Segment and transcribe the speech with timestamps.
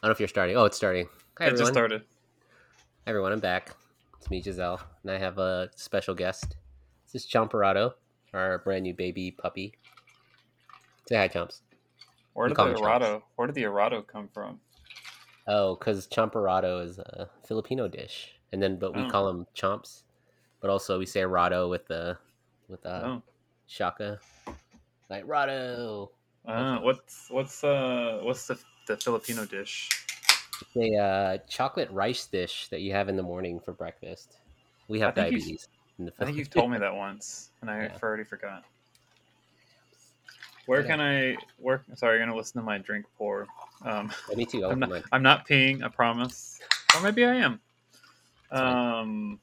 [0.00, 0.56] I don't know if you're starting.
[0.56, 1.08] Oh, it's starting.
[1.38, 1.58] Hi, It everyone.
[1.58, 2.02] just started.
[3.04, 3.32] Hi, everyone.
[3.32, 3.74] I'm back.
[4.20, 6.56] It's me, Giselle, and I have a special guest.
[7.04, 7.94] This is Chomperado,
[8.32, 9.72] our brand new baby puppy.
[11.08, 11.62] Say hi, Chomps.
[12.34, 13.22] Where did the Arado?
[13.34, 14.60] Where did the Arado come from?
[15.48, 19.08] Oh, because Chomperado is a Filipino dish, and then but we Oh.
[19.08, 20.04] call them Chomps,
[20.60, 22.16] but also we say Rado with the
[22.68, 23.22] with the oh,
[23.66, 24.20] shaka,
[25.10, 26.10] like Rado.
[26.46, 28.56] uh, what's what's uh what's the
[28.88, 29.88] the Filipino dish?
[30.74, 34.38] The uh, chocolate rice dish that you have in the morning for breakfast.
[34.88, 35.68] We have diabetes.
[35.98, 37.98] In the I think you've told me that once, and I Yeah.
[38.02, 38.64] already forgot.
[40.66, 40.86] Where Yeah.
[40.86, 41.38] can I?
[41.58, 41.84] work?
[41.94, 43.46] Sorry, you're gonna listen to my drink pour.
[43.84, 44.62] Um, Yeah, me too.
[44.64, 44.88] I'll I'm not.
[44.88, 45.04] mine.
[45.12, 45.82] I'm not peeing.
[45.84, 46.60] I promise.
[46.94, 47.60] Or maybe I am.
[48.50, 49.40] Um,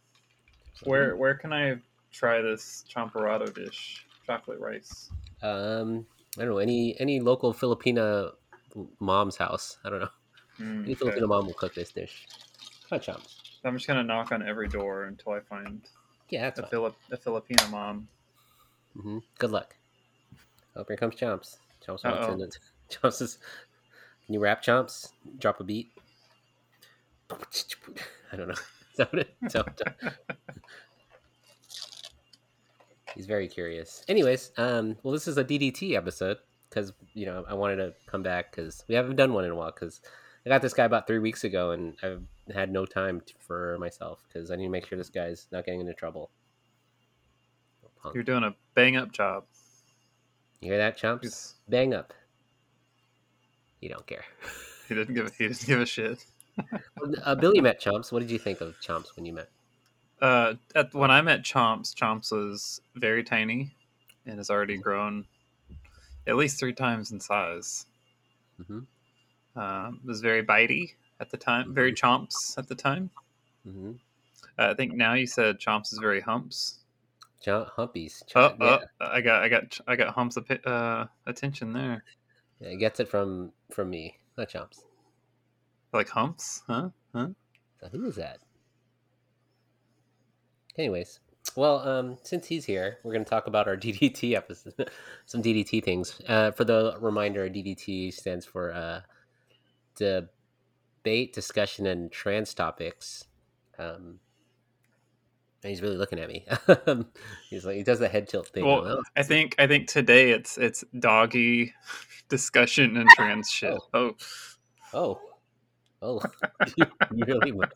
[0.84, 1.78] where where can I
[2.12, 4.06] try this champorado dish?
[4.26, 5.12] Chocolate rice.
[5.42, 6.06] Um,
[6.38, 8.32] I don't know any any local Filipina
[9.00, 9.78] mom's house.
[9.84, 10.10] I don't know.
[10.60, 10.96] Mm, okay.
[10.96, 12.28] Filipino mom will cook this dish.
[12.92, 13.36] Chomps.
[13.64, 15.82] I'm just gonna knock on every door until I find
[16.30, 16.72] Yeah, that's a, fine.
[16.72, 18.08] Filip, a Filipino mom.
[18.98, 19.20] Mm-hmm.
[19.38, 19.76] Good luck.
[20.76, 21.58] Oh, here comes Chomps.
[21.86, 22.34] Chomps wants Uh-oh.
[22.34, 22.58] in it.
[22.90, 23.40] Chomps is.
[24.26, 25.12] Can you rap, Chomps?
[25.40, 25.92] Drop a beat.
[27.32, 28.54] I don't know.
[28.98, 29.36] Is that it?
[29.42, 29.54] is
[33.16, 34.06] He's very curious.
[34.08, 36.38] Anyways, um, well, this is a DDT episode
[36.76, 39.56] because you know I wanted to come back because we haven't done one in a
[39.56, 40.02] while because
[40.46, 42.24] I got this guy about three weeks ago and I've
[42.54, 45.66] had no time t- for myself because I need to make sure this guy's not
[45.66, 46.30] getting into trouble.
[48.02, 48.14] Punk.
[48.14, 49.46] You're doing a bang up job.
[50.60, 51.24] You hear that, chumps?
[51.24, 52.14] He's, Bang up.
[53.80, 54.26] You don't care.
[54.90, 56.26] he didn't give A, he didn't give a shit.
[57.26, 58.14] Uh, Billie met Chomps.
[58.14, 59.50] What did you think of Chomps when you met?
[60.22, 63.76] Uh, at, when I met Chomps, Chomps was very tiny
[64.26, 65.26] and has already grown
[66.28, 67.86] at least three times in size.
[68.66, 68.80] hmm
[69.56, 73.10] Um, was very bitey at the time, very chomps at the time.
[73.64, 73.94] hmm
[74.58, 76.80] Uh, I think now you said Chomps is very humps.
[77.46, 78.24] Chomp, humpies.
[78.36, 78.80] Oh, yeah.
[79.02, 82.04] oh, I got, I got, I got humps of uh, attention there.
[82.60, 84.80] yeah, he gets it from from me, not Chomps.
[85.94, 86.90] Like humps, huh?
[87.14, 87.30] Huh?
[87.82, 88.40] So who is that?
[90.78, 91.20] Anyways,
[91.56, 94.90] well, um, since he's here, we're going to talk about our DDT episode,
[95.26, 96.20] some DDT things.
[96.28, 99.02] Uh, for the reminder, DDT stands for uh,
[99.96, 103.26] debate, discussion, and trans topics.
[103.78, 104.20] Um,
[105.64, 106.46] and he's really looking at me.
[107.50, 108.66] he's like he does the head tilt thing.
[108.66, 111.74] Well, Oh, I think, I think today it's it's doggy
[112.30, 113.78] discussion and trans shit.
[113.94, 114.16] Oh,
[114.94, 115.20] oh,
[116.04, 116.22] oh,
[116.78, 116.86] you,
[117.16, 117.72] you really went.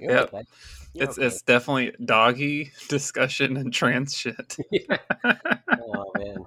[0.00, 0.34] you're Yep.
[0.34, 0.42] okay.
[0.94, 1.26] You're it's okay.
[1.26, 4.56] it's definitely doggy discussion and trans shit.
[5.24, 6.44] oh man.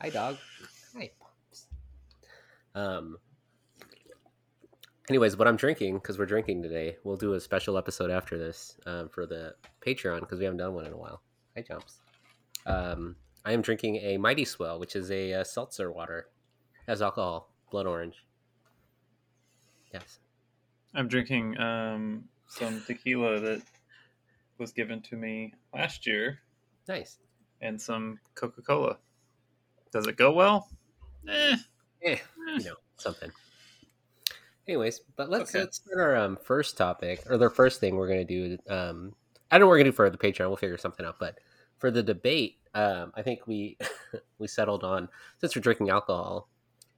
[0.00, 0.36] Hi dog.
[0.96, 1.66] Hi pups.
[2.74, 3.16] Um
[5.08, 8.76] anyways, what I'm drinking, because we're drinking today, we'll do a special episode after this
[8.86, 11.22] um, for the Patreon because we haven't done one in a while.
[11.56, 12.00] Hi Jumps.
[12.66, 16.28] Um I am drinking a Mighty Swell, which is a, uh seltzer water.
[16.86, 18.24] has alcohol, blood orange.
[19.94, 20.18] Yes.
[20.94, 23.62] I'm drinking um, some tequila that
[24.58, 26.40] was given to me last year,
[26.88, 27.18] Nice.
[27.60, 28.98] and some Coca Cola.
[29.92, 30.68] Does it go well?
[31.28, 31.56] Eh.
[32.02, 32.16] Eh,
[32.58, 33.30] you know, something.
[34.66, 35.60] Anyways, but let's Okay.
[35.60, 38.56] let's start our um, first topic or the first thing we're gonna do.
[38.68, 39.14] Um,
[39.50, 40.48] I don't know what we're gonna do for the Patreon.
[40.48, 41.18] We'll figure something out.
[41.18, 41.38] But
[41.78, 43.78] for the debate, um, I think we
[44.38, 46.48] we settled on since we're drinking alcohol,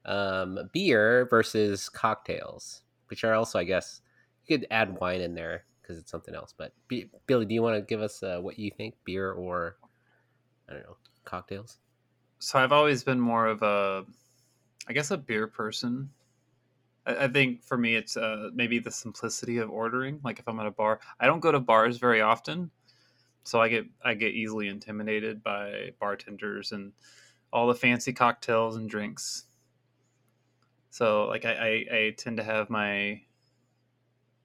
[0.05, 4.03] um, beer versus cocktails, which are also, I guess,
[4.47, 6.55] you could add wine in there because it's something else.
[6.57, 9.77] But B- Billie, do you want to give us uh, what you think, beer or
[10.69, 11.79] I don't know, cocktails?
[12.39, 14.05] So I've always been more of a,
[14.89, 16.11] I guess, a beer person.
[17.05, 20.21] I, think for me, it's uh, maybe the simplicity of ordering.
[20.23, 22.71] Like if I'm at a bar, I don't go to bars very often,
[23.43, 26.93] so I get I get easily intimidated by bartenders and
[27.53, 29.47] all the fancy cocktails and drinks.
[30.91, 33.21] So like I, I, I tend to have my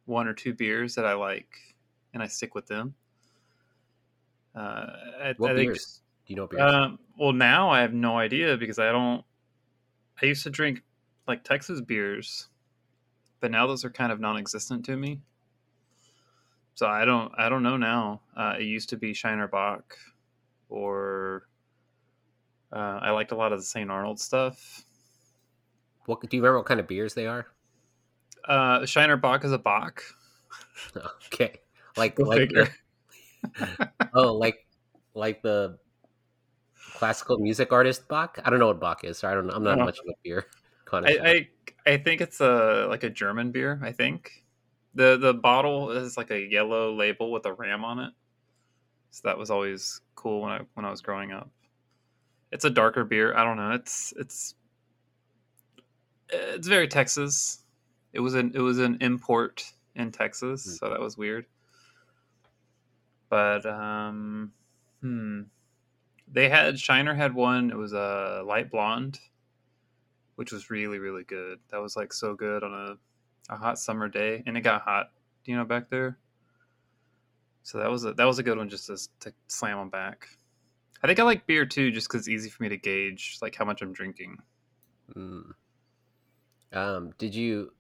[0.07, 1.50] one or two beers that I like,
[2.13, 2.95] and I stick with them.
[4.56, 4.88] Uh,
[5.21, 6.01] I, What I think beers?
[6.25, 6.62] Do you know beers?
[6.74, 9.24] um, well, now I have no idea because I don't.
[10.21, 10.81] I used to drink
[11.27, 12.48] like Texas beers,
[13.39, 15.21] but now those are kind of non-existent to me.
[16.74, 17.31] So I don't.
[17.38, 18.21] I don't know now.
[18.36, 19.95] Uh, it used to be Shiner Bock,
[20.69, 21.48] or
[22.71, 23.89] uh, I liked a lot of the St.
[23.89, 24.83] Arnold stuff.
[26.06, 26.60] what do you remember?
[26.60, 27.48] What kind of beers they are?
[28.48, 30.02] Uh, Shiner Bock is a Bock.
[31.28, 31.60] Okay,
[31.98, 32.70] like like the,
[34.14, 34.66] oh like
[35.14, 35.78] like the
[36.94, 38.40] classical music artist Bach.
[38.44, 39.48] I don't know what Bach is, so I don't.
[39.48, 39.54] know.
[39.54, 39.86] I'm not Oh.
[39.86, 40.46] much of a beer
[40.94, 41.48] I.
[41.86, 43.80] I I think it's a like a German beer.
[43.84, 44.44] I think
[44.96, 48.14] the the bottle is like a yellow label with a ram on it.
[49.12, 51.50] So that was always cool when I when I was growing up.
[52.52, 53.36] It's a darker beer.
[53.36, 53.72] I don't know.
[53.72, 54.56] It's it's
[56.30, 57.60] it's very Texas.
[58.13, 59.63] It was an it was an import
[59.95, 60.71] in Texas, Hmm.
[60.71, 61.45] so that was weird.
[63.30, 64.54] But um,
[65.01, 65.42] hmm,
[66.31, 67.69] they had Shiner had one.
[67.71, 69.19] It was a light blonde,
[70.36, 71.59] which was really really good.
[71.69, 72.98] That was like so good on a
[73.54, 75.12] a hot summer day, and it got hot,
[75.45, 76.18] you know, back there.
[77.63, 80.27] So that was a that was a good one just to, to slam them back.
[81.03, 83.56] I think I like beer too, just because it's easy for me to gauge like
[83.56, 84.38] how much I'm drinking.
[85.15, 85.51] Mm.
[86.74, 87.71] Um, did you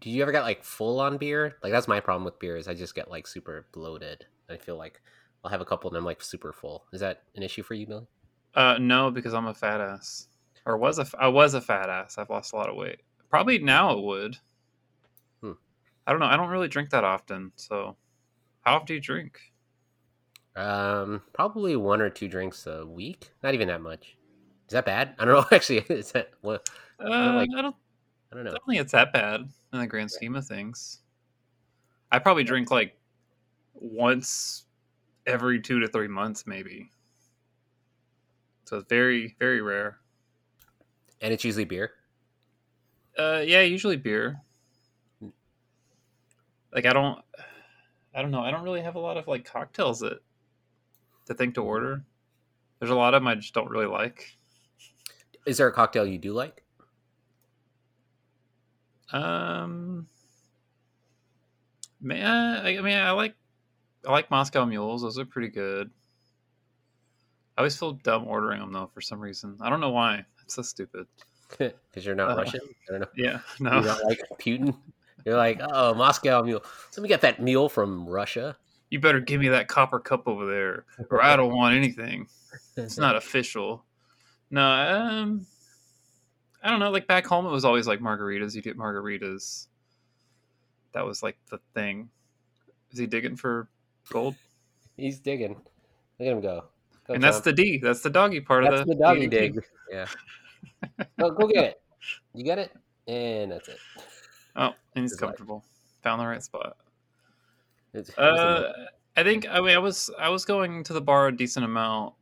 [0.00, 1.56] did you ever get like full on beer?
[1.62, 4.26] Like that's my problem with beer is I just get like super bloated.
[4.48, 5.00] I feel like
[5.44, 6.84] I'll have a couple and I'm like super full.
[6.92, 8.06] Is that an issue for you, Billie?
[8.54, 10.26] Uh, no, because I'm a fat ass,
[10.66, 12.18] or was a I was a fat ass.
[12.18, 13.00] I've lost a lot of weight.
[13.28, 14.36] Probably now it would.
[15.40, 15.52] Hmm.
[16.06, 16.26] I don't know.
[16.26, 17.52] I don't really drink that often.
[17.54, 17.96] So,
[18.62, 19.38] how often do you drink?
[20.56, 23.30] Um, probably one or two drinks a week.
[23.42, 24.16] Not even that much.
[24.66, 25.14] Is that bad?
[25.18, 25.46] I don't know.
[25.56, 26.68] Actually, is that what?
[26.98, 27.76] Uh, like- I don't.
[28.32, 28.50] I don't I know.
[28.52, 29.40] don't think it's that bad
[29.72, 31.00] in the grand scheme of things.
[32.12, 32.96] I probably drink like
[33.74, 34.66] once
[35.26, 36.90] every two to three months, maybe.
[38.64, 39.98] So it's very, very rare.
[41.20, 41.90] And it's usually beer.
[43.18, 44.40] Uh, yeah, usually beer.
[46.72, 47.20] Like I don't,
[48.14, 48.42] I don't know.
[48.42, 50.20] I don't really have a lot of like cocktails that
[51.26, 52.04] to think to order.
[52.78, 54.36] There's a lot of them I just don't really like.
[55.46, 56.64] Is there a cocktail you do like?
[59.12, 60.06] Um,
[62.00, 63.34] man, I, I mean, I like,
[64.06, 65.02] I like Moscow Mules.
[65.02, 65.90] Those are pretty good.
[67.56, 69.58] I always feel dumb ordering them though for some reason.
[69.60, 70.24] I don't know why.
[70.44, 71.06] It's so stupid.
[71.58, 72.60] Because you're not Uh, Russian.
[72.88, 73.06] I don't know.
[73.16, 73.82] Yeah, You no.
[73.82, 74.76] don't like Putin.
[75.26, 76.62] You're like, oh, Moscow mule.
[76.92, 78.56] So we get that mule from Russia.
[78.88, 82.28] You better give me that copper cup over there, or I don't want anything.
[82.76, 83.84] It's not official.
[84.52, 85.46] No, um,
[86.62, 86.90] I don't know.
[86.90, 88.54] Like back home, it was always like margaritas.
[88.54, 89.66] You get margaritas.
[90.92, 92.10] That was like the thing.
[92.92, 93.68] Is he digging for
[94.10, 94.34] gold?
[94.96, 95.50] He's digging.
[95.54, 95.62] Look
[96.20, 96.64] at him go.
[97.06, 97.78] Go, and that's the D.
[97.78, 99.30] That's the doggy part that's of the the doggy DDT.
[99.30, 99.64] dig.
[99.90, 100.06] Yeah.
[101.18, 101.80] go, go get it.
[102.34, 102.72] You got it,
[103.06, 103.78] and that's it.
[104.56, 105.28] Oh, and he's His life.
[105.28, 105.64] comfortable.
[106.02, 106.76] Found the right spot.
[108.18, 108.72] Uh,
[109.16, 109.46] I think.
[109.48, 112.14] I mean, I was I was going to the bar a decent amount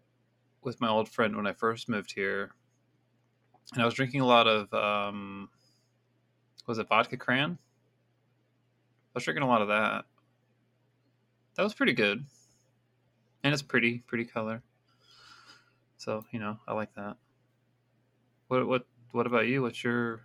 [0.63, 2.53] with my old friend when I first moved here,
[3.73, 5.49] and I was drinking a lot of um,
[6.67, 7.59] was it vodka cran?
[7.61, 10.05] I was drinking a lot of that.
[11.57, 12.25] That was pretty good,
[13.43, 14.63] and it's pretty, pretty color.
[15.97, 17.17] So you know, I like that.
[18.49, 19.63] What what what about you?
[19.63, 20.23] What's your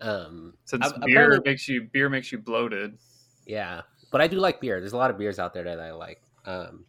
[0.00, 2.98] um, since I've beer kinda- makes you beer makes you bloated?
[3.46, 4.80] yeah, but I do like beer.
[4.80, 6.20] There's a lot of beers out there that I like.
[6.44, 6.84] Um,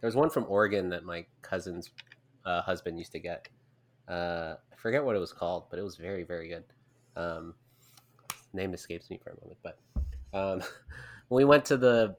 [0.00, 1.90] there's one from Oregon that my cousin's
[2.44, 3.48] uh, husband used to get.
[4.08, 6.64] Uh, I forget what it was called, but it was very, very good.
[7.16, 7.54] Um,
[8.52, 9.78] name escapes me for a moment, but
[10.32, 10.60] um,
[11.28, 12.16] when we went to the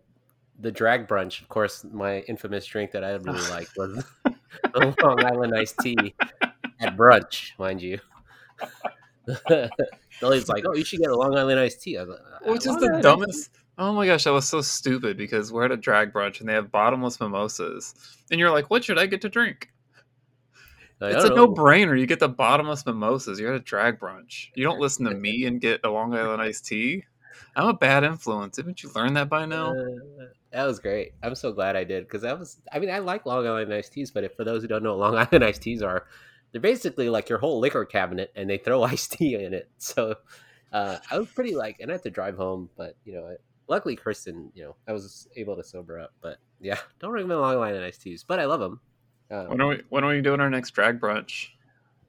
[0.60, 4.04] the drag brunch, of course, my infamous drink that I really liked was
[4.74, 6.16] the Long Island iced tea
[6.80, 8.00] at brunch, mind you.
[10.20, 13.00] Billie's like, "Oh, you should get a Long Island iced tea." Like, Which is the
[13.02, 13.52] dumbest.
[13.80, 16.54] Oh my gosh, that was so stupid because we're at a drag brunch and they
[16.54, 17.94] have bottomless mimosas.
[18.32, 19.70] And you're like, what should I get to drink?
[21.00, 22.00] Like, it's a no brainer.
[22.00, 23.40] You get the bottomless mimosas.
[23.40, 24.48] You're at a drag brunch.
[24.56, 27.04] You don't listen to me and get a Long Island iced tea.
[27.56, 28.58] I'm a bad influence.
[28.58, 29.74] Haven't you learned that by now?
[29.74, 31.14] Uh, that was great.
[31.22, 32.58] I'm so glad I did because that was.
[32.72, 34.98] I mean, I like Long Island iced teas, but if, for those who don't know
[34.98, 36.08] what Long Island iced teas are,
[36.52, 39.70] they're basically like your whole liquor cabinet, and they throw iced tea in it.
[39.78, 40.16] So
[40.72, 43.36] uh, I was pretty like, and I had to drive home, but you know,
[43.68, 46.14] luckily Kristen, you know, I was able to sober up.
[46.22, 48.80] But yeah, don't recommend Long Island iced teas, but I love them.
[49.30, 51.50] Um, When are we when are we doing our next drag brunch?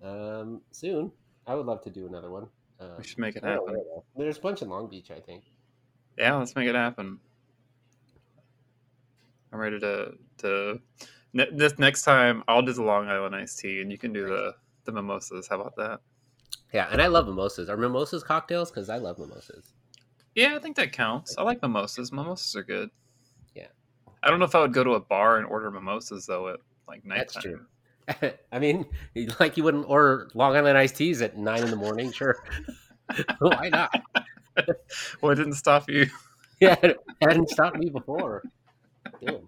[0.03, 1.11] um, soon,
[1.47, 2.49] I would love to do another one.
[2.81, 4.03] Um, We should make it don't know happen.
[4.17, 5.45] There's a bunch in Long Beach, I think.
[6.17, 7.19] Yeah, let's make it happen.
[9.53, 10.81] I'm ready to to
[11.33, 14.27] ne- this next time I'll do the Long Island iced tea and you can do
[14.27, 15.49] the the mimosas.
[15.49, 16.01] How about that?
[16.73, 17.69] Yeah, and I love mimosas.
[17.69, 18.71] Are mimosas cocktails?
[18.71, 19.73] Because I love mimosas.
[20.35, 21.37] Yeah, I think that counts.
[21.39, 22.13] I like mimosas.
[22.13, 22.91] Mimosas are good.
[23.55, 23.69] Yeah.
[24.23, 26.61] I don't know if I would go to a bar and order mimosas though at
[26.89, 27.27] like nighttime.
[28.09, 28.33] That's true.
[28.53, 28.87] I mean,
[29.39, 32.37] like you wouldn't order Long Island iced teas at nine in the morning, sure.
[33.39, 33.95] Why not?
[35.23, 36.07] Well, it didn't stop you.
[36.61, 38.43] Yeah, it hadn't stopped me before.
[39.25, 39.47] Damn.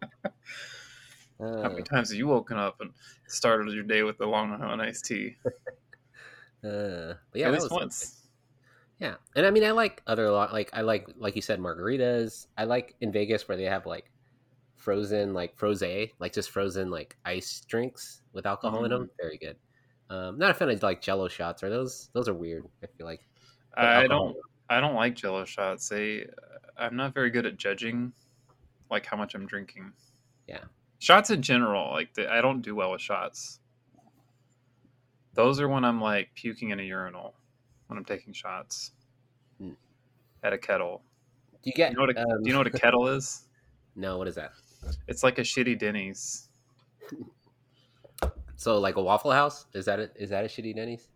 [1.63, 2.93] How Uh, many times have you woken up and
[3.27, 5.37] started your day with the Long Island iced tea?
[6.65, 8.17] uh, but yeah, at least was once.
[9.01, 12.47] Yeah, and I mean, I like other lot like I like like you said margaritas.
[12.57, 14.11] I like in Vegas where they have like
[14.81, 15.83] frozen like froze
[16.19, 19.11] like just frozen like ice drinks with alcohol in them.
[19.21, 19.57] Very good.
[20.09, 21.63] Um, not a fan of like Jello shots.
[21.63, 22.65] Are those those are weird?
[22.83, 23.29] I feel like
[23.77, 24.37] I don't.
[24.69, 25.89] I don't like Jello shots.
[25.89, 26.27] They.
[26.77, 28.13] I'm not very good at judging,
[28.91, 29.93] like how much I'm drinking.
[30.49, 30.65] Yeah.
[30.99, 33.61] Shots in general, like the, I don't do well with shots.
[35.35, 37.35] Those are when I'm like puking in a urinal
[37.87, 38.93] when I'm taking shots
[39.59, 39.73] Hmm.
[40.43, 41.03] at a kettle.
[41.63, 41.91] Do you get?
[41.93, 43.47] You know what a, um, do you know what a kettle is?
[43.95, 44.53] No, what is that?
[45.09, 46.49] It's like a shitty Denny's.
[48.57, 49.67] So like a Waffle House?
[49.73, 50.13] Is that it?
[50.17, 51.09] Is that a shitty Denny's?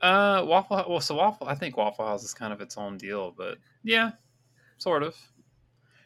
[0.00, 0.84] Uh, Waffle.
[0.88, 1.46] Well, so Waffle.
[1.46, 4.12] I think Waffle House is kind of its own deal, but yeah,
[4.78, 5.14] sort of.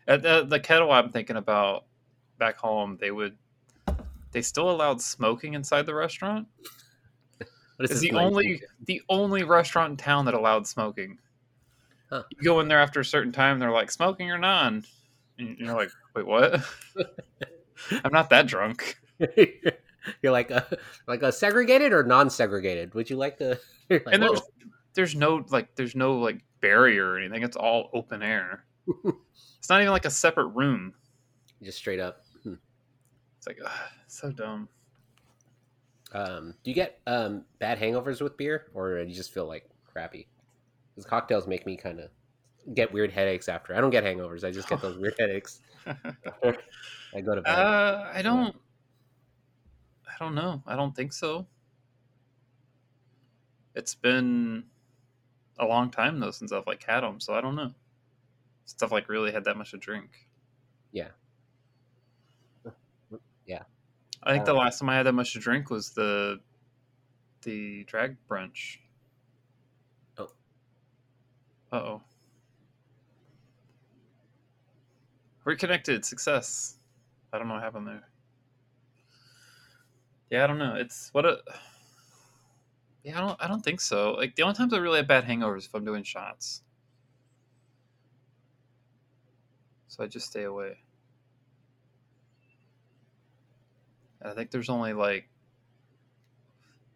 [0.07, 1.85] At the, the kettle, I'm thinking about
[2.39, 2.99] back home.
[3.01, 3.37] They would.
[4.33, 6.49] They still allowed smoking inside the restaurant.
[7.81, 11.19] It's the 19 only the only restaurant in town that allowed smoking.
[12.09, 12.23] Huh.
[12.31, 14.85] You go in there after a certain time, they're like smoking or non,
[15.41, 16.63] and you're like, wait, what?
[18.05, 18.99] I'm not that drunk.
[20.23, 20.67] You're like a
[21.07, 22.95] like a segregated or non-segregated?
[22.95, 23.59] Would you like to?
[23.91, 24.41] like, and there's
[24.95, 27.43] there's no like there's no like barrier or anything.
[27.43, 28.65] It's all open air.
[29.05, 30.95] it's not even like a separate room.
[31.63, 32.25] just straight up.
[32.43, 32.55] Hmm.
[33.39, 33.71] It's like ugh,
[34.07, 34.69] so dumb.
[36.13, 39.69] Um, do you get um, bad hangovers with beer, or do you just feel like
[39.85, 40.29] crappy?
[40.95, 42.11] Because cocktails make me kind of
[42.73, 43.75] get weird headaches after.
[43.75, 44.45] I don't get hangovers.
[44.45, 45.61] I just get those weird headaches.
[45.87, 47.51] I go to bed.
[47.51, 48.57] uh, I don't.
[50.07, 50.63] I don't know.
[50.67, 51.47] I don't think so.
[53.75, 54.65] It's been
[55.59, 57.73] a long time though since I've like had them, so I don't know.
[58.65, 60.29] Since I've like really had that much to drink.
[60.93, 61.09] Yeah.
[63.47, 63.63] Yeah.
[64.23, 66.41] I think the Uh, last time I had that much to drink was the
[67.43, 68.79] the drag brunch.
[70.17, 70.31] Oh.
[71.73, 72.03] Uh oh.
[75.45, 76.79] Reconnected success.
[77.33, 78.09] I don't know what happened there.
[80.31, 80.75] Yeah, I don't know.
[80.75, 81.39] It's what a.
[83.03, 83.43] Yeah, I don't.
[83.43, 84.13] I don't think so.
[84.13, 86.63] Like the only times I really have bad hangovers if I'm doing shots.
[89.89, 90.79] So I just stay away.
[94.21, 95.29] And I think there's only like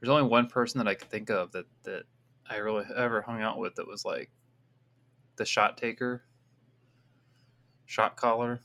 [0.00, 2.04] there's only one person that I could think of that that
[2.48, 4.30] I really ever hung out with that was like
[5.36, 6.24] the shot taker,
[7.88, 8.60] shot caller.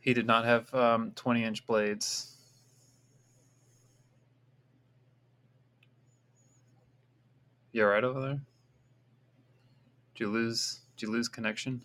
[0.00, 2.34] He did not have um, 20 inch blades.
[7.72, 8.40] You all right over there?
[10.14, 10.80] Did you lose?
[10.96, 11.82] Did you lose connection?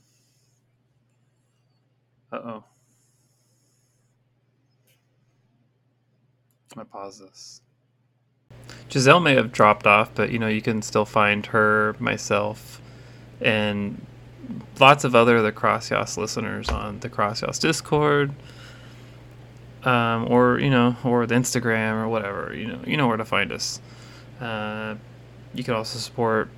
[2.31, 2.63] Uh oh.
[6.75, 7.61] I'm pause this.
[8.89, 12.81] Giselle may have dropped off, but you know you can still find her, myself,
[13.41, 14.05] and
[14.79, 18.33] lots of other the CrossYAAS listeners on the CrossYAAS Discord,
[19.83, 22.53] um, or you know, or the Instagram or whatever.
[22.55, 23.81] You know, you know where to find us.
[24.39, 24.95] Uh,
[25.53, 26.49] you can also support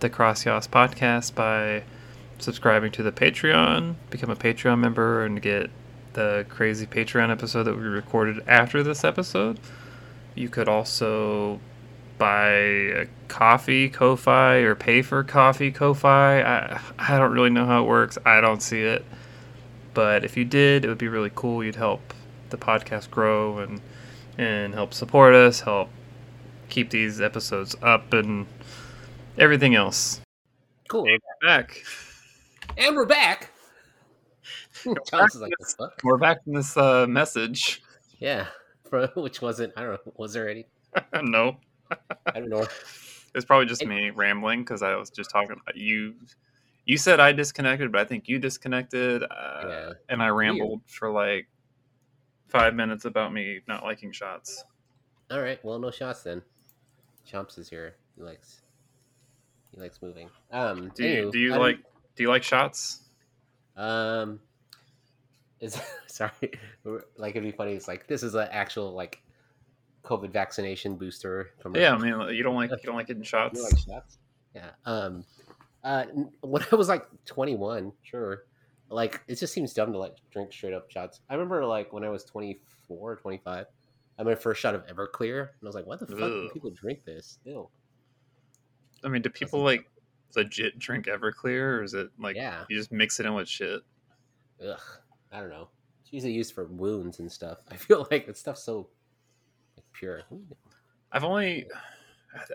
[0.00, 1.82] the CrossYAAS podcast by
[2.38, 5.70] subscribing to the Patreon, become a Patreon member, and get
[6.14, 9.60] the crazy Patreon episode that we recorded after this episode.
[10.34, 11.60] You could also
[12.20, 16.42] buy a coffee Ko-Fi or pay for coffee Ko-Fi.
[16.42, 18.18] I, I don't really know how it works.
[18.26, 19.04] I don't see it.
[19.94, 21.64] But if you did, it would be really cool.
[21.64, 22.14] You'd help
[22.50, 23.80] the podcast grow and
[24.38, 25.88] and help support us, help
[26.68, 28.46] keep these episodes up and
[29.38, 30.20] everything else.
[30.88, 31.06] cool.
[31.42, 31.82] Back.
[32.76, 33.50] And we're back.
[35.10, 36.00] John's is like, "The fuck?
[36.04, 37.82] We're back from this uh, message.
[38.18, 38.46] Yeah.
[38.88, 40.66] For, which wasn't, I don't know, was there any?
[41.22, 41.56] no,
[42.26, 42.66] I don't know.
[43.34, 45.52] it's probably just me rambling because I was just talking.
[45.52, 46.14] about You,
[46.84, 49.92] you said I disconnected, but I think you disconnected, uh, Yeah.
[50.08, 51.48] and I rambled for like
[52.48, 54.64] five minutes about me not liking shots.
[55.30, 55.62] All right.
[55.64, 56.42] Well, no shots then.
[57.30, 57.94] Chomps is here.
[58.16, 58.62] He likes,
[59.72, 60.28] he likes moving.
[60.50, 61.78] Um, Do you, anywho, do you like
[62.16, 63.08] do you like shots?
[63.76, 64.40] Um,
[65.60, 66.32] is sorry,
[67.16, 67.74] like it'd be funny.
[67.74, 69.22] It's like this is an actual like
[70.04, 71.50] COVID vaccination booster.
[71.60, 71.82] Commercial.
[71.82, 73.58] Yeah, I mean you don't like you don't like getting shots.
[73.58, 74.18] You like shots?
[74.54, 74.70] Yeah.
[74.84, 75.24] Um,
[75.84, 76.04] uh,
[76.42, 78.44] when I was like 21, sure.
[78.88, 81.20] Like it just seems dumb to like drink straight up shots.
[81.28, 83.64] I remember like when I was 24, 25, I
[84.18, 86.70] had my first shot of Everclear, and I was like, "What the fuck do people
[86.70, 87.68] drink this?" Ew.
[89.04, 89.88] I mean, do people like
[90.36, 92.64] legit drink Everclear, or is it like Yeah.
[92.68, 93.80] you just mix it in with shit?
[94.66, 94.78] Ugh.
[95.32, 95.68] I don't know.
[96.02, 97.58] It's usually used for wounds and stuff.
[97.70, 98.88] I feel like that stuff's so
[99.92, 100.22] pure.
[101.12, 101.66] I've only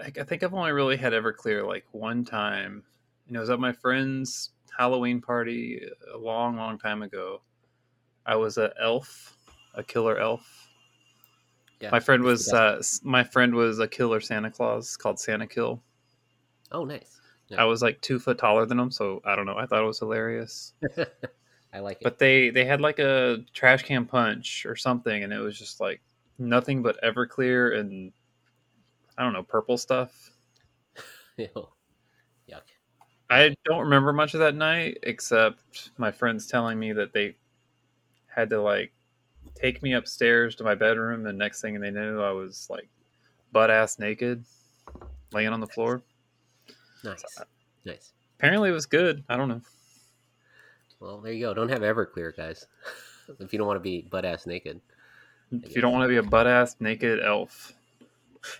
[0.01, 2.83] I, I think I've only really had Everclear like one time.
[3.27, 5.81] You know, it was at my friend's Halloween party
[6.13, 7.41] a long, long time ago.
[8.25, 9.35] I was a elf,
[9.73, 10.69] a killer elf.
[11.79, 15.81] Yeah, my friend was uh, my friend was a killer Santa Claus called Santa Kill.
[16.71, 17.19] Oh, nice.
[17.49, 17.61] Yeah.
[17.61, 19.57] I was like two foot taller than him, so I don't know.
[19.57, 20.73] I thought it was hilarious.
[21.73, 22.03] I like it.
[22.03, 25.79] But they they had like a trash can punch or something, and it was just
[25.79, 26.01] like
[26.37, 28.11] nothing but Everclear and
[29.17, 30.31] I don't know purple stuff.
[31.37, 31.47] Ew.
[32.49, 32.61] Yuck.
[33.29, 37.35] I don't remember much of that night except my friends telling me that they
[38.27, 38.91] had to like
[39.55, 42.89] take me upstairs to my bedroom, and next thing they knew, I was like
[43.51, 44.43] butt ass naked,
[45.31, 46.03] laying on the floor.
[47.03, 47.23] Nice.
[47.85, 48.13] Nice.
[48.37, 49.23] Apparently, it was good.
[49.29, 49.61] I don't know.
[50.99, 51.53] Well, there you go.
[51.53, 52.65] Don't have Everclear, guys.
[53.39, 54.81] if you don't want to be butt ass naked.
[55.63, 57.73] If you don't want to be a butt ass naked elf,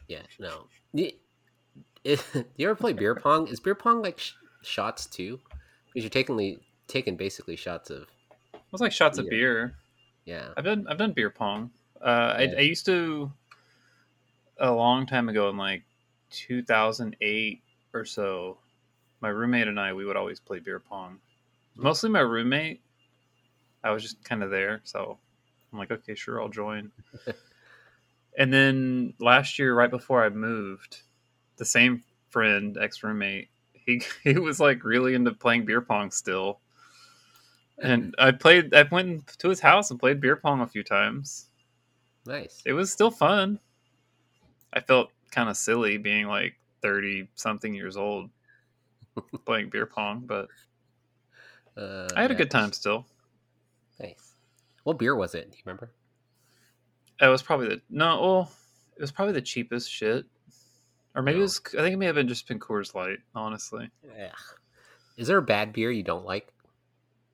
[0.07, 0.67] Yeah, no.
[0.93, 1.11] You,
[2.03, 2.17] do
[2.57, 3.47] you ever play beer pong?
[3.47, 5.39] Is beer pong like sh- shots too?
[5.87, 8.03] Because you're taking taking basically shots of
[8.53, 9.75] it was like shots of beer.
[10.25, 10.49] yeah.
[10.57, 11.71] I've done I've done beer pong.
[12.01, 13.31] Uh, I, I used to
[14.59, 15.83] a long time ago in like
[16.31, 17.61] 2008
[17.93, 18.57] or so.
[19.21, 21.19] My roommate and I we would always play beer pong.
[21.75, 22.81] Mostly my roommate.
[23.83, 25.17] I was just kind of there, so
[25.75, 26.89] I'm like, okay, sure, I'll join.
[28.37, 31.01] and then last year, right before I moved,
[31.57, 36.61] the same friend, ex roommate, he he was like really into playing beer pong still.
[37.77, 38.73] And I played.
[38.73, 41.49] I went to his house and played beer pong a few times.
[42.25, 42.61] Nice.
[42.65, 43.59] It was still fun.
[44.71, 48.29] I felt kind of silly being like thirty something years old
[49.45, 50.47] playing beer pong, but
[51.77, 53.05] Uh, I had a good time still.
[53.99, 54.34] Nice.
[54.85, 55.51] What beer was it?
[55.51, 55.91] Do you remember?
[57.19, 58.21] It was probably the no.
[58.21, 58.51] Well,
[58.95, 60.25] it was probably the cheapest shit,
[61.15, 61.43] or maybe it Oh.
[61.43, 61.59] was.
[61.73, 63.17] I think it may have been just been Coors Light.
[63.33, 64.31] Honestly, Yeah.
[65.17, 66.51] Is there a bad beer you don't like?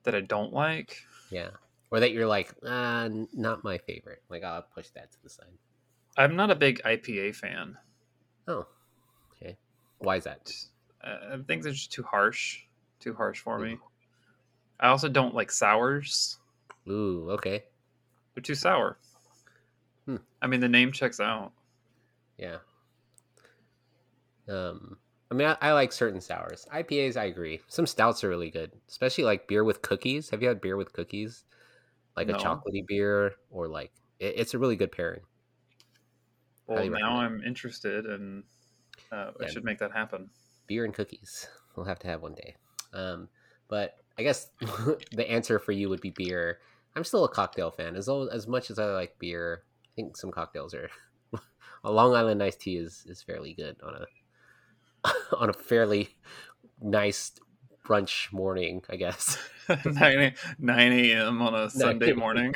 [0.04, 0.96] that I don't like.
[1.30, 1.50] Yeah.
[1.92, 4.20] Or that you're like, uh, not my favorite.
[4.28, 5.56] Like, I'll push that to the side.
[6.16, 7.78] I'm not a big IPA fan.
[8.48, 8.66] Oh,
[9.36, 9.56] okay.
[9.98, 10.50] Why is that?
[11.04, 12.62] Uh, I think they're just too harsh.
[12.98, 13.78] Too harsh for me.
[14.80, 16.40] I also don't like sours.
[16.88, 17.64] Ooh, okay.
[18.34, 18.98] They're too sour.
[20.06, 20.16] Hmm.
[20.42, 21.52] I mean, the name checks out.
[22.36, 22.58] Yeah.
[24.48, 24.98] Um,
[25.30, 26.66] I mean, I, I like certain sours.
[26.70, 27.60] IPAs, I agree.
[27.68, 30.30] Some stouts are really good, especially like beer with cookies.
[30.30, 31.44] Have you had beer with cookies?
[32.16, 32.30] Like No.
[32.30, 35.22] a chocolatey beer, or like it, it's a really good pairing.
[36.66, 37.16] Well, now.
[37.16, 38.44] I'm interested, and
[39.12, 39.46] uh, I Yeah.
[39.46, 40.30] should make that happen.
[40.66, 41.48] Beer and cookies.
[41.76, 42.56] We'll have to have one day.
[42.92, 43.30] Um,
[43.66, 44.50] but I guess
[45.12, 46.58] the answer for you would be beer.
[46.94, 47.96] I'm still a cocktail fan.
[47.96, 50.90] As as much as I like beer, I think some cocktails are.
[51.84, 54.06] a Long Island iced tea is is fairly good on a
[55.36, 56.10] on a fairly
[56.80, 57.32] nice
[57.86, 59.38] brunch morning, I guess.
[59.84, 61.42] 9, 9 a.m.
[61.42, 62.54] on a Sunday morning.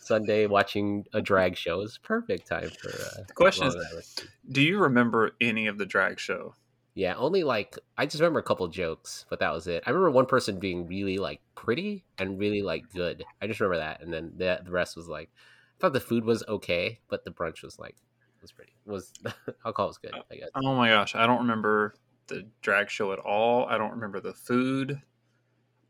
[0.00, 2.90] Sunday watching a drag show is perfect time for.
[2.90, 4.26] Uh, The question is, Long Island tea.
[4.52, 6.54] do you remember any of the drag show?
[6.96, 9.82] Yeah, only like I just remember a couple jokes, but that was it.
[9.86, 13.22] I remember one person being really like pretty and really like good.
[13.40, 16.24] I just remember that, and then the the rest was like, I thought the food
[16.24, 17.96] was okay, but the brunch was like
[18.40, 19.12] was pretty was
[19.66, 20.14] alcohol was good.
[20.14, 20.48] I guess.
[20.54, 21.96] Oh my gosh, I don't remember
[22.28, 23.66] the drag show at all.
[23.66, 25.02] I don't remember the food.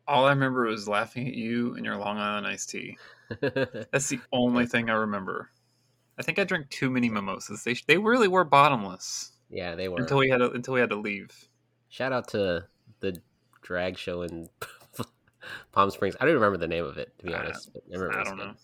[0.08, 2.98] All I remember was laughing at you and your Long Island iced tea.
[3.40, 5.50] That's the only thing I remember.
[6.18, 7.62] I think I drank too many mimosas.
[7.62, 9.98] They they really were bottomless yeah, they were.
[9.98, 11.32] until we had to, until we had to leave.
[11.88, 12.66] Shout out to
[13.00, 13.16] the
[13.62, 14.50] drag show in
[15.72, 16.14] Palm Springs.
[16.20, 17.72] I don't even remember the name of it to be I- honest.
[17.72, 18.54] But I, remember I don't know.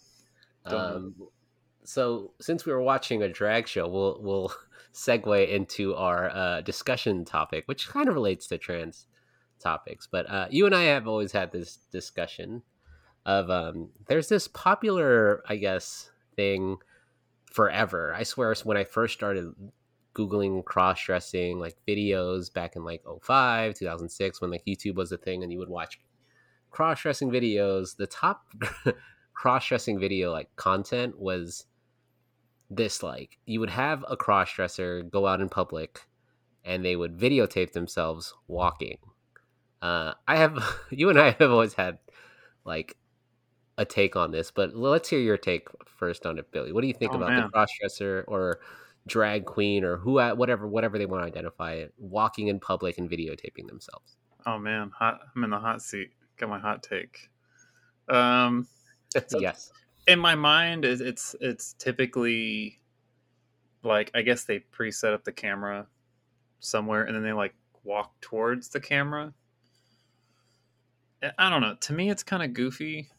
[0.68, 0.96] Don't know.
[0.96, 1.14] Um,
[1.84, 4.52] so since we were watching a drag show, we'll we'll
[4.92, 9.06] segue into our uh, discussion topic, which kind of relates to trans
[9.58, 10.06] topics.
[10.06, 12.62] But uh, you and I have always had this discussion
[13.24, 16.76] of um, there's this popular, I guess, thing
[17.46, 18.12] forever.
[18.14, 19.54] I swear, when I first started
[20.14, 25.18] googling cross dressing like videos back in like 05 2006 when like youtube was a
[25.18, 26.00] thing and you would watch
[26.70, 28.44] cross dressing videos the top
[29.34, 31.66] cross dressing video like content was
[32.70, 36.00] this like you would have a cross dresser go out in public
[36.64, 38.98] and they would videotape themselves walking.
[39.82, 40.58] Uh i have
[40.90, 41.98] you and i have always had
[42.64, 42.96] like
[43.78, 46.72] a take on this but let's hear your take first on it billie.
[46.72, 48.60] What do you think Oh, about the cross dresser or
[49.06, 52.98] drag queen or who uh, whatever whatever they want to identify it walking in public
[52.98, 56.10] and videotaping themselves Oh man, hot, I'm in the hot seat.
[56.36, 57.30] Got my hot take.
[58.08, 58.66] Um,
[59.28, 59.70] So- yes
[60.06, 62.80] in my mind, it's it's typically
[63.84, 65.86] like I guess they pre-set up the camera
[66.60, 69.32] somewhere and then they like walk towards the camera.
[71.22, 71.76] Eh, I don't know.
[71.80, 73.10] To me, it's kind of goofy.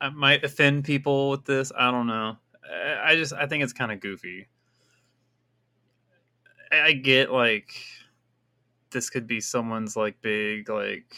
[0.00, 1.72] I might offend people with this.
[1.76, 2.36] I don't know.
[2.70, 4.48] Eh, I just I think it's kind of goofy.
[6.72, 7.74] I get like
[8.90, 11.14] this could be someone's like big like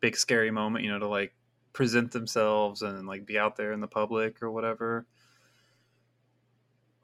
[0.00, 1.34] big scary moment, you know, to like
[1.72, 5.06] present themselves and like be out there in the public or whatever.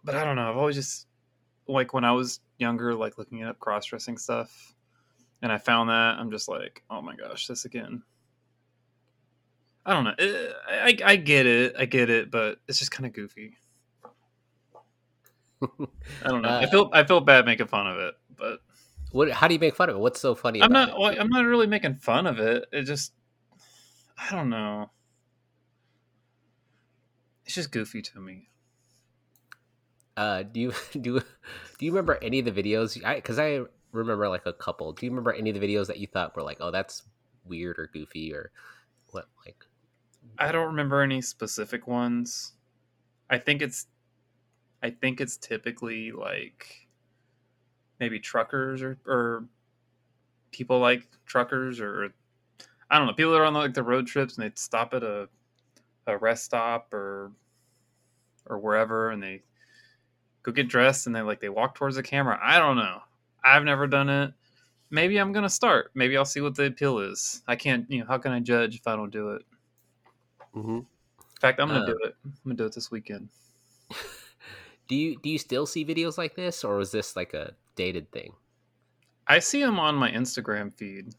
[0.05, 0.49] But I don't know.
[0.49, 1.07] I've always just
[1.67, 4.75] like when I was younger, like looking up cross dressing stuff,
[5.43, 8.03] and I found that I'm just like, oh my gosh, this again.
[9.87, 10.15] I don't know.
[10.19, 11.75] Eh, I, I get it.
[11.79, 13.57] I get it, but it's just kind of goofy.
[15.63, 16.49] I don't know.
[16.49, 18.61] Uh, I feel I feel bad making fun of it, but
[19.13, 19.31] what?
[19.31, 19.99] How do you make fun of it?
[19.99, 20.63] What's so funny?
[20.63, 20.99] I'm not.
[20.99, 22.67] Well, I'm not really making fun of it.
[22.73, 23.13] It just
[24.19, 24.91] I don't know.
[27.45, 28.49] It's just goofy to me.
[30.17, 31.21] Uh, do you do
[31.79, 33.03] do you remember any of the videos?
[33.05, 33.61] I because I
[33.93, 34.93] remember like a couple.
[34.93, 37.03] Do you remember any of the videos that you thought were like, oh, that's
[37.45, 38.51] weird or goofy or
[39.11, 39.27] what?
[39.45, 39.65] Like,
[40.39, 42.53] I don't remember any specific ones.
[43.29, 43.87] I think it's,
[44.83, 46.89] I think it's typically like
[47.99, 49.45] maybe truckers or or
[50.53, 52.13] people like truckers or
[52.91, 55.03] I don't know people that are on like the road trips and they stop at
[55.03, 55.29] a
[56.07, 57.33] a rest stop or
[58.47, 59.43] or wherever and they
[60.43, 62.39] go get dressed and they like they walk towards the camera.
[62.43, 63.01] I don't know.
[63.45, 64.33] I've never done it.
[64.91, 65.91] Maybe I'm gonna start.
[65.95, 67.43] Maybe I'll see what the appeal is.
[67.47, 67.89] I can't.
[67.91, 69.43] You know, how can I judge if I don't do it?
[70.57, 70.79] Mm-hmm.
[70.79, 70.87] In
[71.41, 72.17] fact, I'm gonna uh, do it.
[72.25, 73.29] I'm gonna do it this weekend.
[74.91, 78.13] do you do you still see videos like this, or is this like a dated
[78.13, 78.35] thing?
[79.27, 81.15] I see them on my Instagram feed.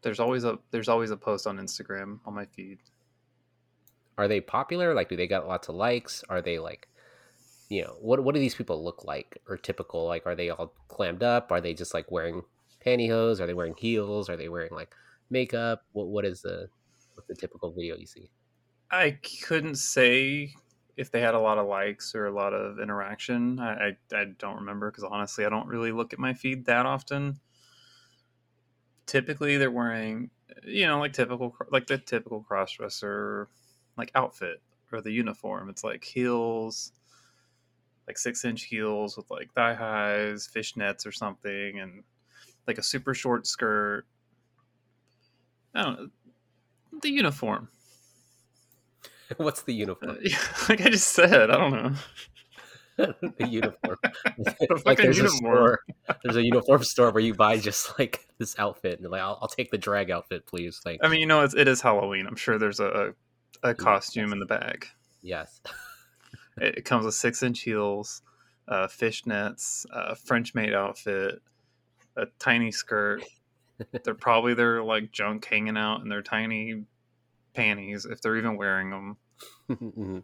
[0.00, 2.78] There's always a there's always a post on Instagram on my feed
[4.18, 4.94] are they popular?
[4.94, 6.24] Like, do they got lots of likes?
[6.28, 6.88] Are they like,
[7.68, 10.06] you know, what what do these people look like or typical?
[10.06, 11.50] Like, are they all clammed up?
[11.50, 12.42] Are they just like wearing
[12.84, 13.40] pantyhose?
[13.40, 14.28] Are they wearing heels?
[14.28, 14.94] Are they wearing like
[15.30, 15.82] makeup?
[15.92, 16.68] What what is the
[17.14, 18.30] what's the typical video you see?
[18.92, 20.54] I couldn't say
[20.96, 23.58] if they had a lot of likes or a lot of interaction.
[23.58, 26.84] I I, I don't remember because honestly, I don't really look at my feed that
[26.84, 27.40] often.
[29.06, 30.30] Typically, they're wearing,
[30.64, 33.46] you know, like typical, like the typical crossdresser
[33.96, 35.70] like outfit or the uniform.
[35.70, 36.92] It's like heels,
[38.06, 42.04] like six inch heels with like thigh highs, fishnets or something, and
[42.66, 44.04] like a super short skirt.
[45.74, 46.08] I don't know.
[47.00, 47.70] The uniform.
[49.36, 50.18] What's the uniform?
[50.24, 50.28] Uh,
[50.68, 51.92] like I just said, I don't know.
[53.38, 53.96] the uniform.
[54.84, 55.24] like there's uniform.
[55.24, 55.80] a store,
[56.22, 59.48] there's a uniform store where you buy just like this outfit, and like I'll, I'll
[59.48, 60.80] take the drag outfit, please.
[60.84, 62.26] Like I mean, you know, it's, it is Halloween.
[62.26, 63.14] I'm sure there's a,
[63.62, 64.32] a costume yes.
[64.32, 64.86] in the bag.
[65.22, 65.60] Yes.
[66.58, 68.22] it comes with six inch heels,
[68.68, 71.40] uh, fishnets, a French maid outfit,
[72.16, 73.24] a tiny skirt.
[74.04, 76.84] they're probably their like junk hanging out in their tiny
[77.54, 79.16] panties if they're even wearing them.
[79.68, 80.18] Mm-hmm.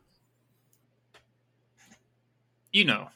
[2.72, 3.08] you know.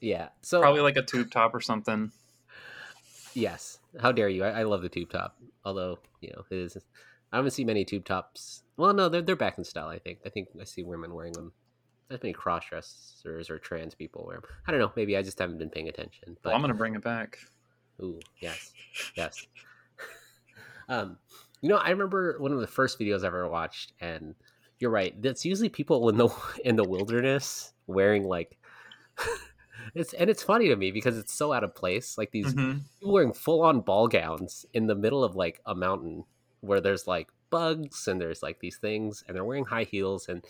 [0.00, 0.28] Yeah.
[0.42, 2.12] So probably like a tube top or something.
[3.34, 3.78] Yes.
[4.00, 4.44] How dare you?
[4.44, 5.36] I, I love the tube top.
[5.64, 6.76] Although, you know, it is
[7.32, 8.62] I haven't seen many tube tops.
[8.76, 9.88] Well, no, they're they're back in style.
[9.88, 10.20] I think.
[10.24, 11.52] I think I see women wearing them.
[12.10, 14.50] Not many cross dressers or trans people wear them.
[14.66, 14.92] I don't know.
[14.96, 16.36] Maybe I just haven't been paying attention.
[16.42, 17.38] But well, I'm gonna bring it back.
[18.02, 18.72] Ooh, yes,
[19.14, 19.46] yes.
[20.88, 21.18] um,
[21.60, 24.34] you know, I remember one of the first videos I ever watched, and
[24.78, 25.20] you're right.
[25.20, 26.28] That's usually people in the
[26.64, 28.58] in the wilderness wearing like.
[29.94, 32.16] it's and it's funny to me because it's so out of place.
[32.16, 32.78] Like these mm-hmm.
[32.98, 36.24] people wearing full on ball gowns in the middle of like a mountain
[36.60, 40.44] where there's like bugs and there's like these things and they're wearing high heels and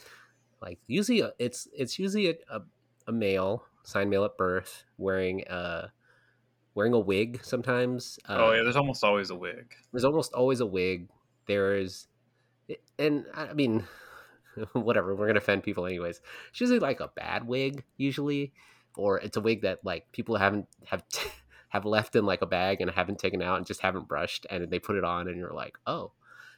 [0.60, 2.60] like usually uh, it's it's usually a, a,
[3.08, 5.90] a male signed male at birth wearing a
[6.74, 9.74] wearing a wig sometimes oh yeah um, there's almost always a wig.
[9.92, 11.08] there's almost always a wig.
[11.46, 12.06] There's
[12.98, 13.84] and i mean
[14.72, 16.20] whatever we're gonna offend people anyways.
[16.50, 18.52] It's usually like a bad wig usually
[18.96, 21.28] or it's a wig that like people haven't have t-
[21.68, 24.68] have left in like a bag and haven't taken out and just haven't brushed and
[24.70, 26.12] they put it on and you're like oh.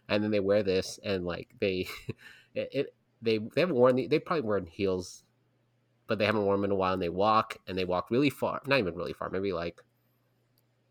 [0.08, 1.86] And then they wear this and like they
[2.54, 5.22] it, it they they haven't worn the, they probably worn heels
[6.08, 8.30] but they haven't worn them in a while and they walk and they walk really
[8.30, 9.80] far not even really far maybe like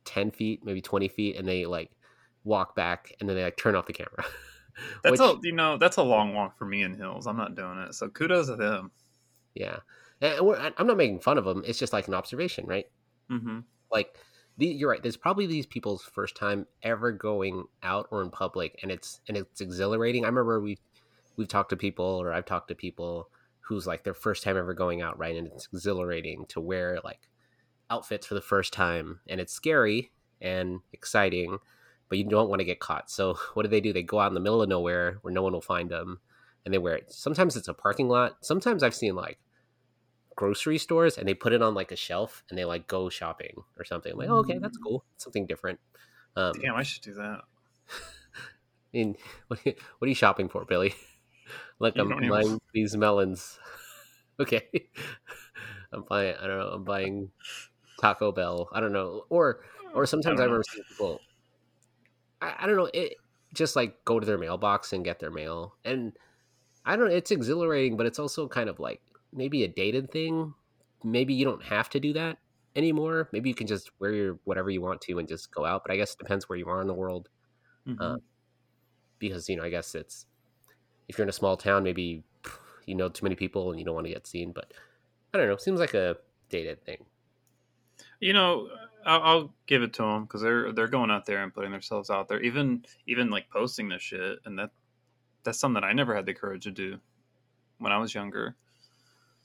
[0.05, 1.91] 10 feet maybe 20 feet and they like
[2.43, 4.25] walk back and then they like turn off the camera.
[5.03, 7.27] That's Which, a you know that's a long walk for me in hills.
[7.27, 7.93] I'm not doing it.
[7.93, 8.91] So kudos to them.
[9.53, 9.79] Yeah.
[10.21, 12.85] And i'm not making fun of them it's just like an observation right?
[13.29, 13.59] Mm-hmm.
[13.91, 14.15] Like
[14.57, 15.01] the, you're right.
[15.01, 19.35] There's probably these people's first time ever going out or in public and it's and
[19.37, 20.23] it's exhilarating.
[20.23, 20.77] I remember we
[21.35, 23.29] we've talked to people or i've talked to people
[23.61, 25.35] who's like their first time ever going out, right?
[25.35, 27.21] And it's exhilarating to wear like
[27.91, 31.59] outfits for the first time, and it's scary and exciting,
[32.09, 33.11] but you don't want to get caught.
[33.11, 33.93] So what do they do?
[33.93, 36.19] They go out in the middle of nowhere where no one will find them,
[36.65, 37.11] and they wear it.
[37.11, 38.37] Sometimes it's a parking lot.
[38.41, 39.37] Sometimes I've seen like
[40.35, 43.63] grocery stores and they put it on like a shelf and they like go shopping
[43.77, 44.13] or something.
[44.13, 44.83] I'm like, oh, okay, that's Mm.
[44.83, 45.05] cool.
[45.17, 45.79] Something different.
[46.35, 47.41] Um, Damn, I should do that.
[47.89, 50.95] I mean, what are, you, what are you shopping for, Billie?
[51.79, 53.59] Look, You I'm don't even- buying these melons.
[54.39, 54.63] okay,
[55.91, 56.35] I'm buying.
[56.41, 56.69] I don't know.
[56.69, 57.29] I'm buying
[58.01, 58.69] Taco Bell.
[58.73, 59.25] I don't know.
[59.29, 59.61] Or
[59.93, 60.45] or sometimes I know.
[60.45, 61.21] remember seeing people.
[62.41, 62.89] I, I don't know.
[62.93, 63.13] It
[63.53, 66.13] just like go to their mailbox and get their mail, and
[66.85, 67.09] I don't.
[67.09, 69.01] Know, it's exhilarating, but it's also kind of like
[69.33, 70.53] maybe a dated thing.
[71.03, 72.37] Maybe you don't have to do that
[72.75, 73.29] anymore.
[73.31, 75.83] Maybe you can just wear your whatever you want to and just go out.
[75.85, 77.29] But I guess it depends where you are in the world
[77.87, 77.97] Mhm.
[77.99, 78.17] uh,
[79.19, 80.25] because you know I guess it's
[81.09, 82.23] if you're in a small town, maybe
[82.85, 84.51] you know too many people and you don't want to get seen.
[84.53, 84.73] But
[85.33, 85.57] I don't know.
[85.57, 86.17] Seems like a
[86.49, 87.05] dated thing.
[88.21, 88.69] You know,
[89.05, 92.09] I'll, I'll give it to them because they're they're going out there and putting themselves
[92.09, 94.69] out there, even even like posting this shit, and that
[95.43, 96.99] that's something that I never had the courage to do
[97.79, 98.55] when I was younger.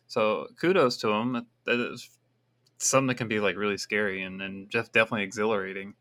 [0.07, 1.47] So kudos to them.
[1.65, 2.11] That, is
[2.79, 5.95] something that can be like really scary and and just definitely exhilarating.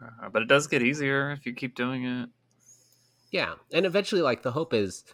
[0.00, 2.28] Uh, but it does get easier if you keep doing it.
[3.32, 5.04] Yeah, and eventually, like the hope is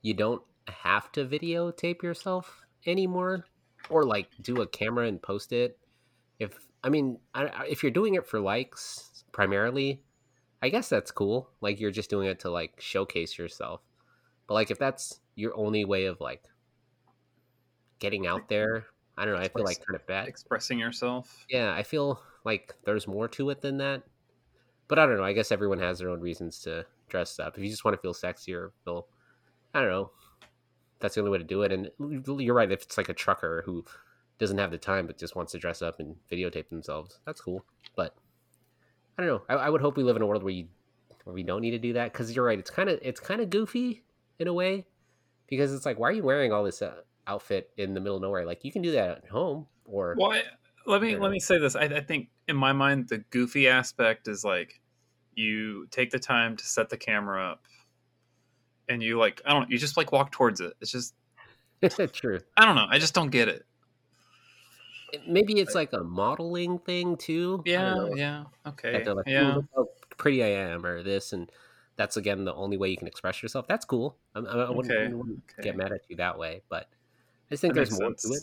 [0.00, 3.44] you don't have to videotape yourself anymore,
[3.90, 5.78] or like do a camera and post it.
[6.38, 10.02] If I mean, I, if you're doing it for likes primarily,
[10.62, 11.50] I guess that's cool.
[11.60, 13.80] Like you're just doing it to like showcase yourself.
[14.46, 16.44] But like if that's your only way of like
[17.98, 19.40] getting out there, I don't know.
[19.40, 20.28] I feel like kind of bad.
[20.28, 21.44] Expressing yourself.
[21.48, 24.02] Yeah, I feel like there's more to it than that.
[24.86, 25.24] But I don't know.
[25.24, 27.56] I guess everyone has their own reasons to dress up.
[27.58, 29.06] If you just want to feel sexy or feel,
[29.74, 30.10] I don't know,
[31.00, 31.72] that's the only way to do it.
[31.72, 31.90] And
[32.38, 32.70] you're right.
[32.70, 33.84] If it's like a trucker who
[34.38, 37.64] doesn't have the time but just wants to dress up and videotape themselves, that's cool.
[37.96, 38.14] But
[39.18, 39.42] I don't know.
[39.48, 40.68] I, I would hope we live in a world where you
[41.24, 42.58] where we don't need to do that because you're right.
[42.58, 44.02] It's kind of it's kind of goofy
[44.38, 44.86] in a way
[45.48, 48.22] because it's like why are you wearing all this uh, outfit in the middle of
[48.22, 48.46] nowhere?
[48.46, 50.42] Like you can do that at home or Well, I,
[50.86, 51.76] let me let me say this.
[51.76, 54.80] I, I think in my mind, the goofy aspect is like
[55.34, 57.64] you take the time to set the camera up,
[58.88, 60.74] and you like I don't you just like walk towards it.
[60.80, 61.14] It's just
[61.82, 62.40] it's true.
[62.56, 62.86] I don't know.
[62.88, 63.64] I just don't get it.
[65.26, 67.62] Maybe it's like a modeling thing too.
[67.64, 69.54] Yeah, yeah, okay, like, "Ooh, yeah.
[69.54, 71.50] look how pretty I am, or this, and
[71.96, 73.66] that's again the only way you can express yourself.
[73.66, 74.16] That's cool.
[74.34, 75.62] I, I, wouldn't, Okay, wouldn't okay.
[75.62, 76.88] get mad at you that way, but
[77.50, 78.42] I just think That there's more to it.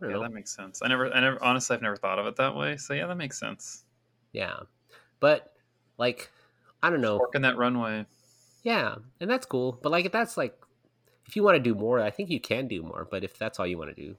[0.00, 0.22] Yeah, know.
[0.22, 0.80] that makes sense.
[0.82, 2.76] I never, I never, honestly, I've never thought of it that way.
[2.76, 3.84] So yeah, that makes sense.
[4.32, 4.60] Yeah,
[5.18, 5.52] but
[5.98, 6.30] like,
[6.82, 7.18] I don't know.
[7.18, 8.06] Working that runway.
[8.68, 9.80] Yeah, and that's cool.
[9.82, 10.54] But like, if that's like,
[11.24, 13.08] if you want to do more, I think you can do more.
[13.10, 14.14] But if that's all you want to do,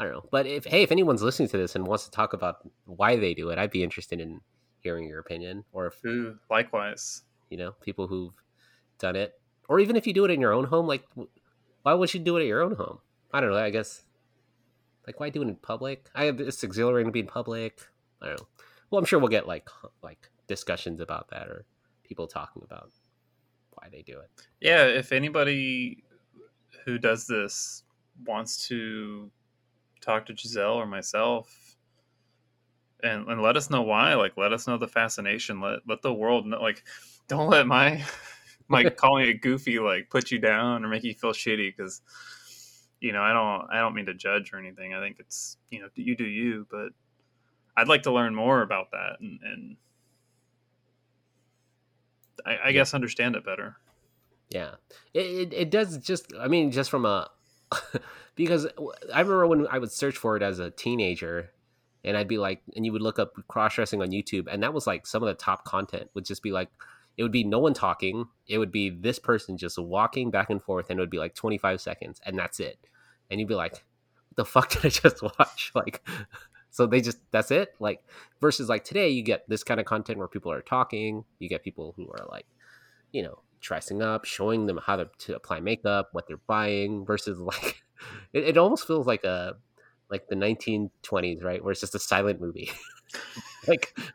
[0.00, 0.24] I don't know.
[0.30, 3.34] But if hey, if anyone's listening to this and wants to talk about why they
[3.34, 4.40] do it, I'd be interested in
[4.80, 5.66] hearing your opinion.
[5.72, 7.20] Or if Ooh, likewise.
[7.50, 8.32] you know people who've
[8.98, 11.04] done it, or even if you do it in your own home, like
[11.82, 13.00] why would you do it at your own home?
[13.30, 13.58] I don't know.
[13.58, 14.04] I guess
[15.06, 16.08] like why do it in public?
[16.14, 17.82] I have it's exhilarating to be in public.
[18.22, 18.48] I don't know.
[18.90, 19.68] Well, I'm sure we'll get like
[20.02, 21.66] like discussions about that or
[22.04, 22.90] people talking about
[23.82, 24.30] why they do it.
[24.60, 26.04] Yeah, if anybody
[26.84, 27.84] who does this
[28.26, 29.30] wants to
[30.00, 31.76] talk to Giselle or myself
[33.02, 35.60] and, and let us know why, like let us know the fascination.
[35.60, 36.84] Let let the world know like
[37.28, 38.04] don't let my
[38.68, 42.02] my calling it goofy like put you down or make you feel shitty because
[43.00, 44.94] you know, I don't I don't mean to judge or anything.
[44.94, 46.90] I think it's you know, you do you, but
[47.76, 49.76] I'd like to learn more about that and, and
[52.44, 53.76] I, I guess understand it better.
[54.50, 54.74] Yeah,
[55.14, 56.32] it, it it does just.
[56.38, 57.30] I mean, just from a
[58.34, 58.66] because
[59.12, 61.50] I remember when I would search for it as a teenager,
[62.04, 64.74] and I'd be like, and you would look up cross dressing on YouTube, and that
[64.74, 66.68] was like some of the top content would just be like,
[67.16, 70.62] it would be no one talking, it would be this person just walking back and
[70.62, 72.78] forth, and it would be like twenty five seconds, and that's it,
[73.30, 75.72] and you'd be like, what the fuck did I just watch?
[75.74, 76.06] Like,
[76.72, 77.74] so they just that's it.
[77.78, 78.04] Like
[78.40, 81.62] versus like today, you get this kind of content where people are talking, you get
[81.62, 82.46] people who are like,
[83.12, 87.38] you know dressing up, showing them how to, to apply makeup, what they're buying, versus
[87.38, 87.82] like
[88.32, 89.54] it, it almost feels like a
[90.10, 92.70] like the 1920s, right, where it's just a silent movie,
[93.68, 93.96] like.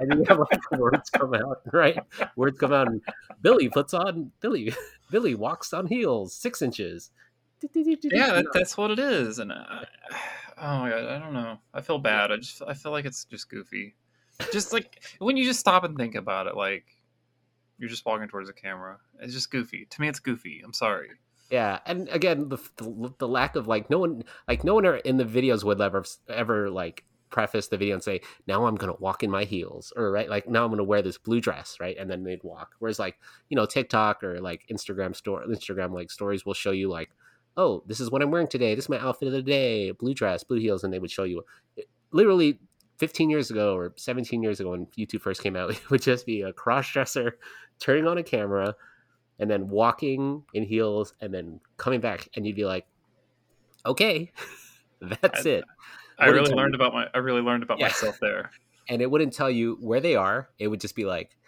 [0.00, 1.98] and you have like words come out, right?
[2.36, 3.00] Words come out, and
[3.42, 4.72] Billie puts on Billie.
[5.10, 7.10] Billie walks on heels, six inches.
[8.12, 9.84] yeah that, that's what it is and uh, I,
[10.58, 13.24] oh my god i don't know i feel bad i just i feel like it's
[13.26, 13.94] just goofy
[14.52, 16.84] just like when you just stop and think about it like
[17.78, 18.98] you're just walking towards the camera.
[19.20, 19.86] It's just goofy.
[19.90, 20.62] To me, it's goofy.
[20.64, 21.10] I'm sorry.
[21.50, 25.18] Yeah, and again, the, the the lack of like no one like no one in
[25.18, 29.22] the videos would ever ever like preface the video and say, "Now I'm gonna walk
[29.22, 32.10] in my heels," or right, like now I'm gonna wear this blue dress, right, and
[32.10, 32.74] then they'd walk.
[32.78, 33.18] Whereas like
[33.50, 37.10] you know TikTok or like Instagram store Instagram like stories will show you like,
[37.56, 38.74] "Oh, this is what I'm wearing today.
[38.74, 41.24] This is my outfit of the day: blue dress, blue heels," and they would show
[41.24, 41.44] you
[41.78, 42.58] eh, literally
[42.98, 46.26] 15 years ago or 17 years ago when YouTube first came out, it would just
[46.26, 47.38] be a cross dresser
[47.78, 48.74] turning on a camera
[49.38, 52.86] and then walking in heels and then coming back and you'd be like,
[53.84, 54.30] okay,
[55.00, 55.64] that's I, it.
[56.18, 56.80] I really learned you.
[56.80, 57.86] about my I really learned about yeah.
[57.86, 58.50] myself there.
[58.86, 60.50] And it wouldn't tell you where they are.
[60.58, 61.38] It would just be like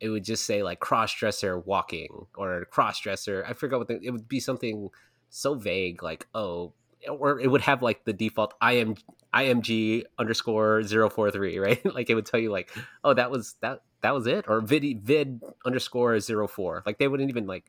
[0.00, 3.44] it would just say like cross dresser walking or cross dresser.
[3.48, 4.88] I forgot what the, it would be something
[5.34, 6.72] so vague like oh
[7.08, 8.96] or it would have like the default IM
[9.34, 11.94] IMG underscore 043, right?
[11.94, 12.70] like it would tell you like,
[13.02, 16.82] oh, that was that that was it, or vid vid underscore 04.
[16.84, 17.64] Like they wouldn't even like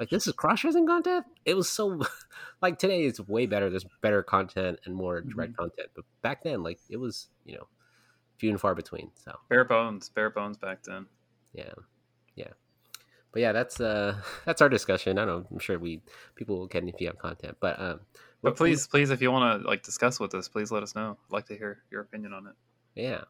[0.00, 1.24] like this is dressing content.
[1.44, 2.02] It was so
[2.62, 3.70] like today it's way better.
[3.70, 5.62] There's better content and more direct mm-hmm.
[5.62, 7.68] content, but back then like it was you know
[8.38, 9.10] few and far between.
[9.14, 11.06] So bare bones, bare bones back then.
[11.52, 11.72] Yeah,
[12.34, 12.52] yeah.
[13.34, 14.16] But yeah, that's uh
[14.46, 15.18] that's our discussion.
[15.18, 15.46] I don't know.
[15.50, 16.00] I'm sure we
[16.36, 18.00] people will get if you have content, but um
[18.44, 21.16] but please, please, if you want to like discuss with us, please let us know.
[21.28, 22.52] I'd like to hear your opinion on it.
[22.94, 23.22] Yeah.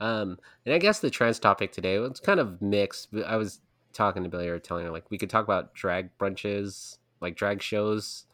[0.00, 3.08] Um, and I guess the trans topic today was kind of mixed.
[3.26, 3.60] I was
[3.92, 7.62] talking to Billie or telling her like we could talk about drag brunches, like drag
[7.62, 8.26] shows.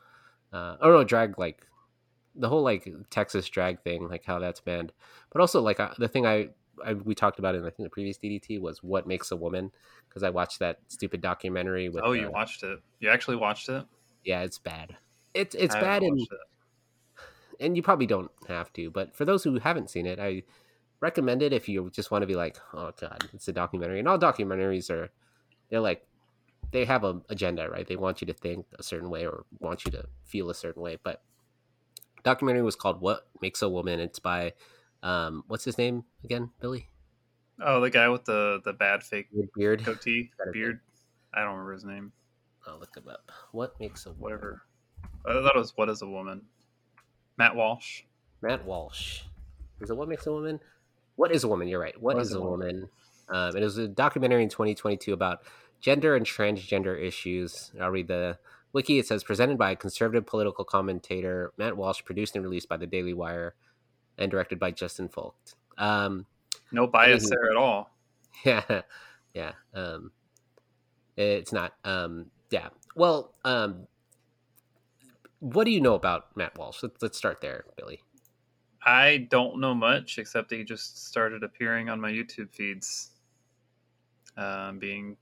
[0.53, 1.67] Uh, oh no, drag like
[2.35, 4.93] the whole like Texas drag thing, like how that's banned.
[5.33, 6.51] But also like the thing I,
[6.85, 9.37] I, we talked about it in I think the previous DDT was what makes a
[9.37, 9.73] woman
[10.09, 11.89] because I watched that stupid documentary.
[11.89, 12.79] With, oh, you uh, watched it?
[12.99, 13.85] You actually watched it?
[14.25, 14.97] Yeah, it's bad.
[15.35, 16.21] It's it's bad and
[17.61, 20.43] and you probably don't have to, but for those who haven't seen it, I
[21.01, 23.99] recommend it if you just want to be like, oh god, it's a documentary.
[23.99, 25.11] And all documentaries are
[25.69, 26.07] they're like
[26.73, 27.87] they have an agenda, right?
[27.87, 30.83] They want you to think a certain way or want you to feel a certain
[30.83, 30.99] way.
[31.03, 31.23] But
[32.23, 34.55] documentary was called "What Makes a Woman." It's by
[35.03, 36.89] um, what's his name again, Billie?
[37.63, 40.81] Oh, the guy with the the bad fake beard, goatee, beard.
[41.35, 42.13] I don't remember his name.
[42.67, 43.31] I'll look him up.
[43.53, 44.63] What makes a whatever.
[45.27, 46.43] I thought it was What is a Woman?
[47.37, 48.03] Matt Walsh.
[48.43, 49.23] Matt Walsh.
[49.81, 50.61] Is it What Makes a Woman?
[51.17, 51.69] What is a Woman?
[51.69, 51.95] You're right.
[52.01, 52.59] what, what is, is, a Woman?
[52.59, 52.89] woman?
[53.29, 55.43] Um, it was a documentary in 2022 about
[55.81, 57.73] gender and transgender issues.
[57.81, 58.39] I'll read the
[58.73, 58.99] wiki.
[58.99, 62.87] It says presented by a conservative political commentator Matt Walsh, produced and released by the
[62.87, 63.55] Daily Wire,
[64.21, 65.35] and directed by Justin Folk.
[65.79, 66.27] Um,
[66.71, 67.91] no bias there at all.
[68.43, 68.81] Yeah,
[69.35, 69.53] yeah.
[69.75, 70.13] Um,
[71.15, 71.75] it's not.
[71.85, 72.69] Um, yeah.
[72.97, 73.87] Well, um,
[75.41, 76.83] what do you know about Matt Walsh?
[76.83, 78.01] Let's, let's start there, Billie.
[78.83, 83.11] I don't know much except that he just started appearing on my YouTube feeds,
[84.39, 85.19] um, being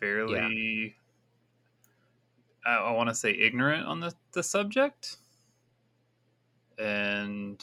[0.00, 0.96] fairly,
[2.64, 2.72] yeah.
[2.72, 5.18] I, I want to say, ignorant on the, the subject,
[6.78, 7.62] and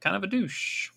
[0.00, 0.90] kind of a douche.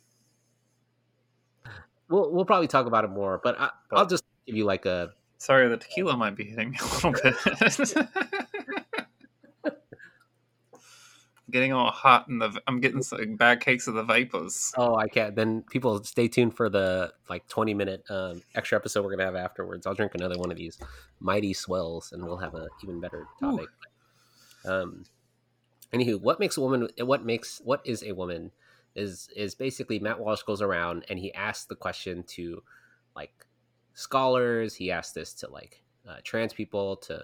[2.10, 5.12] We'll we'll probably talk about it more, but, I, will just give you like a.
[5.38, 8.08] Sorry, the tequila might be hitting me a little bit.
[11.52, 14.74] getting all hot in the I'm getting some bad cakes of the vapors.
[14.78, 15.36] Oh, I can't.
[15.36, 19.36] Then people stay tuned for the like 20 minute um, extra episode we're gonna have
[19.36, 19.86] afterwards.
[19.86, 20.80] I'll drink another one of these
[21.20, 23.68] mighty swells, and we'll have an even better topic.
[24.66, 24.72] Ooh.
[24.72, 25.06] Um.
[25.94, 26.88] Anywho, what makes a woman?
[27.00, 28.52] What makes what is a woman?
[28.96, 32.62] Is is basically Matt Walsh goes around and he asks the question to
[33.16, 33.46] like
[33.94, 34.76] scholars.
[34.76, 37.24] He asks this to like uh, trans people, to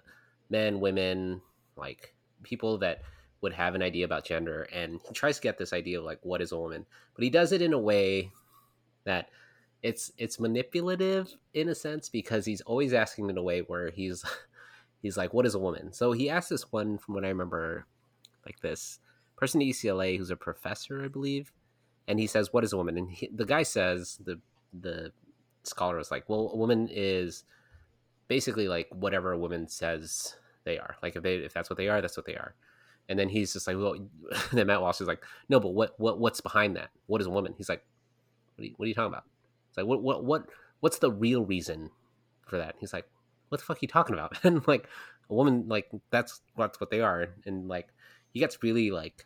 [0.50, 1.42] men, women,
[1.76, 3.02] like people that
[3.42, 4.68] would have an idea about gender.
[4.74, 6.86] And he tries to get this idea of like what is a woman.
[7.16, 8.32] But he does it in a way
[9.04, 9.30] that
[9.84, 14.26] it's it's manipulative in a sense because he's always asking in a way where he's
[15.02, 15.94] he's like what is a woman?
[15.94, 17.86] So he asked this one from what i remember
[18.46, 19.00] like this
[19.36, 21.52] person at ucla who's a professor i believe
[22.08, 24.40] and he says what is a woman and he, the guy says the
[24.74, 25.12] the
[25.64, 27.44] scholar is like well a woman is
[28.28, 31.88] basically like whatever a woman says they are like if they if that's what they
[31.88, 32.56] are that's what they are
[33.10, 33.96] and then he's just like, well,
[34.52, 36.90] then Matt Walsh is like, no, but what, what, what's behind that?
[37.08, 37.54] What is a woman?
[37.58, 37.84] He's like,
[38.56, 39.24] what are you, what are you talking about?
[39.70, 40.48] It's like, what, what, what,
[40.82, 41.92] what's the real reason
[42.46, 42.76] for that?
[42.80, 43.08] He's like,
[43.50, 44.38] what the fuck are you talking about?
[44.44, 44.88] and like,
[45.30, 47.28] a woman, like, that's, that's what they are.
[47.46, 47.88] And like,
[48.34, 49.26] he gets really like,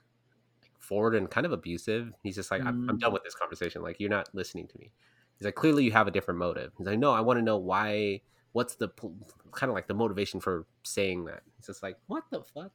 [0.91, 2.11] forward and kind of abusive.
[2.21, 2.67] He's just like, mm.
[2.67, 3.13] I'm, I'm done mm.
[3.13, 3.81] with this conversation.
[3.81, 4.91] Like, you're not listening to me.
[5.37, 6.73] He's like, clearly you have a different motive.
[6.77, 8.21] He's like, no, I want to know why,
[8.51, 8.89] what's the
[9.53, 11.43] kind of like the motivation for saying that?
[11.55, 12.73] He's just like, what the fuck?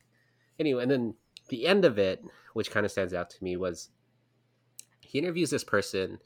[0.59, 1.15] anyway, and then
[1.49, 3.91] the end of it, which kind of stands out to me, was
[5.01, 6.19] he interviews this person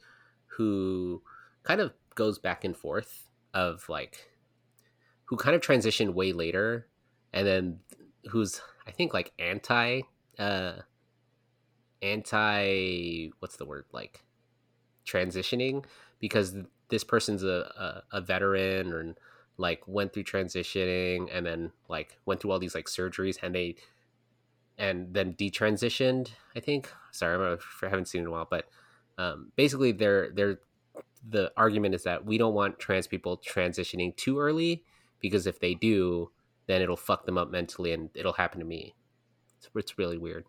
[0.47, 1.21] who
[1.63, 4.29] kind of goes back and forth of like
[5.25, 6.87] who kind of transitioned way later,
[7.33, 7.79] and then
[8.29, 10.01] who's I think like anti
[10.39, 10.73] uh
[12.01, 14.23] anti what's the word like
[15.05, 15.83] transitioning
[16.19, 16.55] because
[16.89, 19.15] this person's a, a, a veteran or
[19.57, 23.75] like went through transitioning and then like went through all these like surgeries and they
[24.77, 26.89] and then detransitioned i think?
[27.11, 28.65] Sorry i haven't seen it in a while but
[29.17, 30.59] um, basically they're they're
[31.27, 34.83] the argument is that we don't want trans people transitioning too early
[35.19, 36.31] because if they do
[36.67, 38.95] then it'll fuck them up mentally and it'll happen to me.
[39.57, 40.45] It's, it's really weird.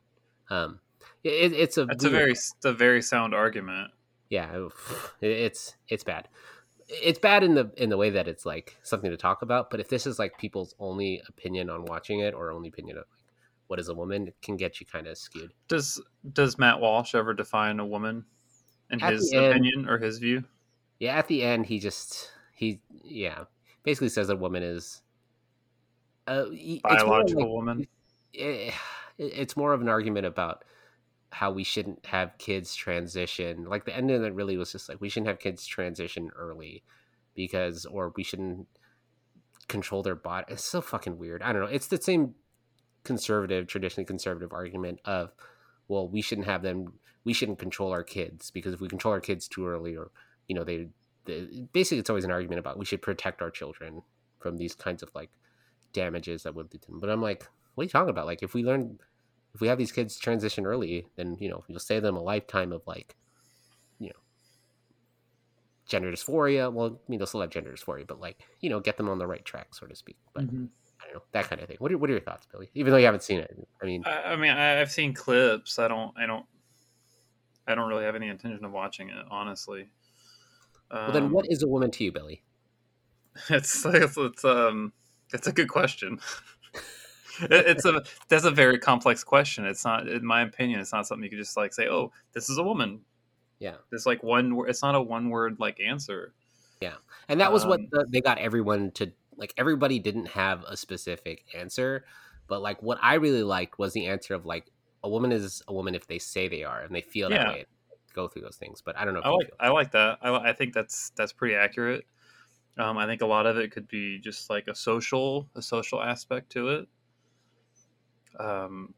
[0.51, 0.81] Um
[1.25, 3.91] it, it's a it's a very it's a very sound argument.
[4.29, 4.69] Yeah
[5.21, 6.29] it's it's bad.
[6.89, 9.81] It's bad in the in the way that it's like something to talk about but
[9.81, 13.23] if this is like people's only opinion on watching it or only opinion of like
[13.69, 15.53] what is a woman it can get you kind of skewed.
[15.69, 16.01] Does
[16.33, 18.25] does matt walsh ever define a woman
[18.91, 20.45] in at his opinion end, or his view?
[20.99, 23.45] Yeah at the end he just he yeah
[23.83, 25.03] basically says a woman is
[26.29, 27.87] uh, a biological like, woman?
[28.33, 28.75] it,
[29.19, 30.65] it's more of an argument about
[31.33, 33.65] how we shouldn't have kids transition.
[33.65, 36.83] Like the end of it really was just like we shouldn't have kids transition early
[37.35, 38.67] because or we shouldn't
[39.69, 40.47] control their body.
[40.53, 41.43] It's so fucking weird.
[41.43, 41.69] I don't know.
[41.69, 42.35] It's the same
[43.05, 45.33] conservative, traditionally conservative argument of
[45.89, 46.93] well, we shouldn't have them
[47.25, 50.11] we shouldn't control our kids because if we control our kids too early or
[50.49, 50.89] you know they,
[51.25, 54.03] they basically it's always an argument about we should protect our children
[54.39, 55.31] from these kinds of like
[55.93, 57.01] damages that would do to them.
[57.01, 58.27] But I'm like, what are you talking about?
[58.27, 58.99] Like if we learn
[59.55, 62.73] if we have these kids transition early, then you know you'll save them a lifetime
[62.73, 63.17] of like,
[63.99, 64.21] you know,
[65.87, 66.73] gender dysphoria.
[66.73, 69.19] Well, I mean they'll still have gender dysphoria, but like you know, get them on
[69.19, 70.17] the right track, so to speak.
[70.35, 70.65] But mm-hmm.
[71.01, 71.77] I don't know that kind of thing.
[71.81, 72.71] What are, what are your thoughts, Billie?
[72.75, 75.79] Even though you haven't seen it, I mean, I, I mean, I've seen clips.
[75.79, 76.47] I don't, I don't,
[77.67, 79.89] I don't really have any intention of watching it, honestly.
[80.91, 82.43] Um, well, then, what is a woman to you, Billie?
[83.49, 84.93] It's it's, it's um,
[85.33, 86.21] it's a good question.
[87.41, 89.65] it's a that's a very complex question.
[89.67, 92.49] It's not, in my opinion, it's not something you could just like say, "Oh, this
[92.49, 93.01] is a woman."
[93.59, 94.57] Yeah, it's like one.
[94.69, 96.35] It's not a one word like answer.
[96.81, 96.95] Yeah,
[97.29, 99.55] and that was um, what the, they got everyone to like.
[99.57, 102.05] Everybody didn't have a specific answer,
[102.49, 104.71] but like what I really liked was the answer of like
[105.05, 107.49] a woman is a woman if they say they are and they feel yeah.
[107.49, 107.67] way.
[108.15, 109.23] Go through those things, but I don't know.
[109.25, 110.19] I like I like that.
[110.21, 112.05] I, I think that's that's pretty accurate.
[112.79, 116.03] Um, I think a lot of it could be just like a social a social
[116.03, 116.89] aspect to it
[118.39, 118.95] um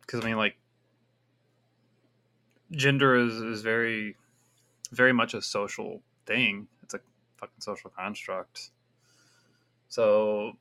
[0.00, 0.56] because i mean like
[2.72, 4.16] gender is is very
[4.92, 6.68] very much a social thing.
[6.82, 7.00] It's a
[7.38, 8.70] fucking social construct.
[9.88, 10.56] So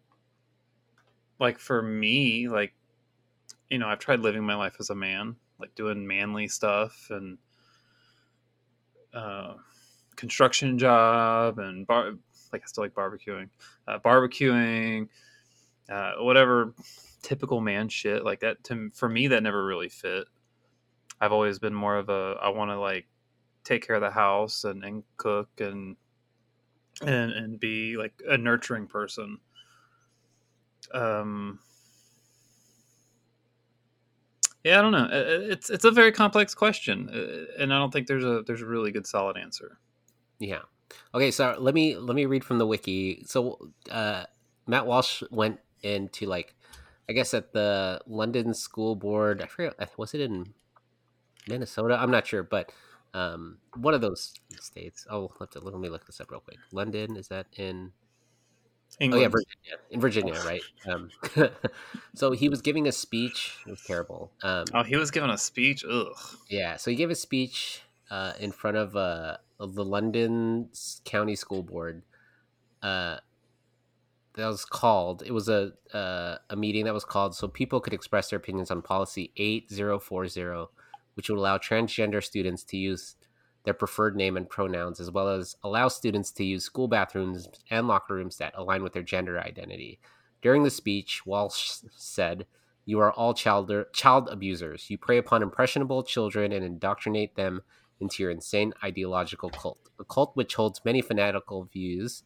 [1.39, 2.73] like for me like
[3.69, 7.39] you know i've tried living my life as a man like doing manly stuff and
[9.15, 9.55] uh
[10.15, 12.11] construction job and bar
[12.53, 13.49] like i still like barbecuing
[13.87, 15.07] uh, barbecuing
[15.89, 16.75] uh, whatever
[17.21, 20.27] typical man shit like that to for me that never really fit.
[21.19, 23.07] I've always been more of a i want to like
[23.63, 25.95] take care of the house and, and cook and
[27.01, 29.37] and and be like a nurturing person.
[30.93, 31.59] Um
[34.63, 35.09] yeah i don't know.
[35.11, 38.67] It's it's a very complex question uh, and i don't think there's a there's a
[38.67, 39.77] really good solid answer.
[40.39, 40.61] Yeah.
[41.13, 43.23] Okay so let me let me read from the wiki.
[43.27, 43.59] So
[43.91, 44.23] uh
[44.65, 46.55] matt walsh went into like
[47.09, 49.41] I guess at the London School Board.
[49.41, 49.75] I forget.
[49.97, 50.53] Was it in
[51.47, 51.97] Minnesota?
[51.99, 52.71] I'm not sure, but
[53.13, 55.05] um, one of those states.
[55.09, 56.57] Oh, let, let me look this up real quick.
[56.71, 57.91] London is that in?
[58.99, 59.19] England.
[59.19, 59.77] Oh yeah, Virginia.
[59.89, 60.61] In Virginia, right?
[60.85, 61.09] Um,
[62.15, 63.57] so he was giving a speech.
[63.65, 64.31] It was terrible.
[64.43, 65.85] Um, oh, he was giving a speech.
[65.89, 66.13] Ugh.
[66.49, 70.69] Yeah, so he gave a speech uh, in front of, uh, of the London
[71.05, 72.03] County School Board.
[72.83, 73.17] Uh,
[74.35, 75.23] that was called.
[75.25, 78.71] It was a uh, a meeting that was called so people could express their opinions
[78.71, 80.67] on policy 8040,
[81.15, 83.15] which would allow transgender students to use
[83.63, 87.87] their preferred name and pronouns, as well as allow students to use school bathrooms and
[87.87, 89.99] locker rooms that align with their gender identity.
[90.41, 92.47] During the speech, Walsh said,
[92.85, 94.89] "You are all child child abusers.
[94.89, 97.63] You prey upon impressionable children and indoctrinate them
[97.99, 102.23] into your insane ideological cult, a cult which holds many fanatical views."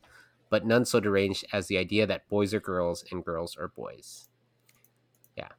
[0.55, 4.29] But none so deranged as the idea that boys are girls and girls are boys.
[5.35, 5.49] Yeah,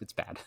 [0.00, 0.40] it's bad.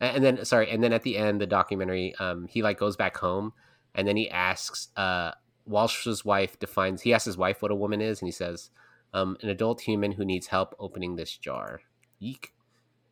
[0.00, 3.18] And then, sorry, and then at the end, the documentary, um, he like goes back
[3.18, 3.52] home,
[3.94, 5.32] and then he asks, uh,
[5.66, 7.02] Walsh's wife defines.
[7.02, 8.70] He asks his wife what a woman is, and he says,
[9.12, 11.82] um, "An adult human who needs help opening this jar."
[12.18, 12.54] Yeek.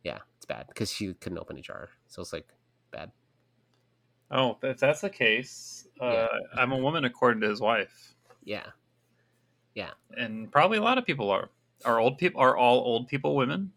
[0.03, 2.47] Yeah, it's bad because she couldn't open a jar, so it's like
[2.89, 3.11] bad.
[4.31, 6.27] Oh, if that's the case, uh, yeah.
[6.57, 8.15] I'm a woman according to his wife.
[8.43, 8.71] Yeah,
[9.75, 9.91] Yeah.
[10.17, 11.49] and probably a lot of people are.
[11.85, 13.71] Are old people are all old people women?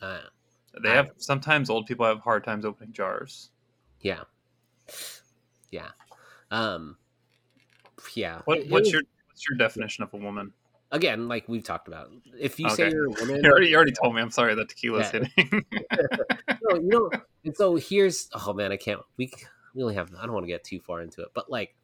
[0.00, 0.20] Uh,
[0.82, 3.50] They I- have sometimes old people have hard times opening jars.
[4.00, 4.24] yeah,
[5.70, 5.90] yeah,
[6.50, 6.96] um,
[8.14, 8.40] yeah.
[8.46, 10.52] What, what's your what's your definition of a woman?
[10.90, 11.28] again?
[11.28, 14.14] Like we've talked about, if you say you're a woman, You already, you already told
[14.14, 14.22] me.
[14.22, 15.24] I'm sorry that tequila's Yeah.
[15.36, 15.64] hitting.
[16.62, 17.10] no, you know,
[17.44, 19.00] and so here's oh man, I can't.
[19.16, 19.30] We
[19.74, 20.10] we only have.
[20.18, 21.76] I don't want to get too far into it, but like,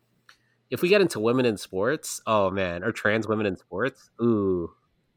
[0.71, 4.71] if we get into women in sports, oh man, or trans women in sports, ooh,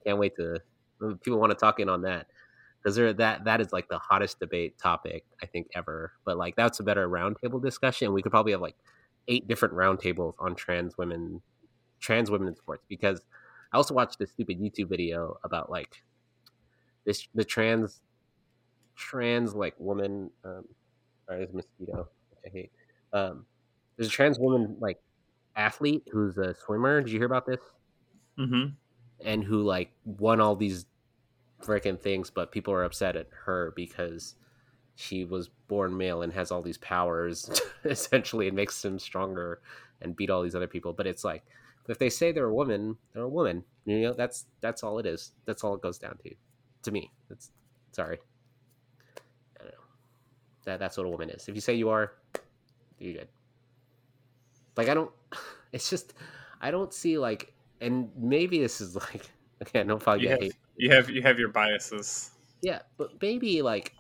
[0.06, 0.60] can't wait to.
[1.22, 2.28] People want to talk in on that
[2.82, 6.14] because that that is like the hottest debate topic I think ever.
[6.26, 8.14] But like that's a better roundtable discussion.
[8.14, 8.76] We could probably have like
[9.28, 11.42] eight different roundtables on trans women,
[12.00, 13.22] trans women in sports because
[13.74, 16.02] I also watched this stupid YouTube video about like
[17.06, 18.02] this the trans
[18.96, 20.66] trans like woman um
[21.26, 22.72] sorry there's mosquito which i hate
[23.14, 23.46] um
[23.96, 25.00] there's a trans woman like
[25.58, 27.02] athlete who's a swimmer.
[27.02, 27.60] Did you hear about this?
[28.38, 28.68] Hmm
[29.24, 30.86] and who like won all these
[31.62, 34.36] freaking things but people are upset at her because
[34.96, 37.50] she was born male and has all these powers
[37.86, 39.60] essentially and makes them stronger
[40.02, 40.94] and beat all these other people.
[40.94, 41.44] But it's like
[41.88, 43.64] if they say they're a woman they're a woman.
[43.86, 45.32] You know that's that's all it is.
[45.46, 46.36] That's all it goes down to
[46.84, 47.12] to me.
[47.30, 47.52] That's
[47.92, 48.18] sorry.
[49.60, 49.80] I don't know.
[50.66, 51.48] That that's what a woman is.
[51.48, 52.14] If you say you are,
[53.00, 53.28] you're good.
[54.78, 55.12] Like I don't.
[55.74, 56.14] It's just
[56.62, 60.56] I don't see like, and maybe this is like again, no probably You have, hate.
[60.78, 62.32] you have you have your biases.
[62.62, 63.94] Yeah, but maybe like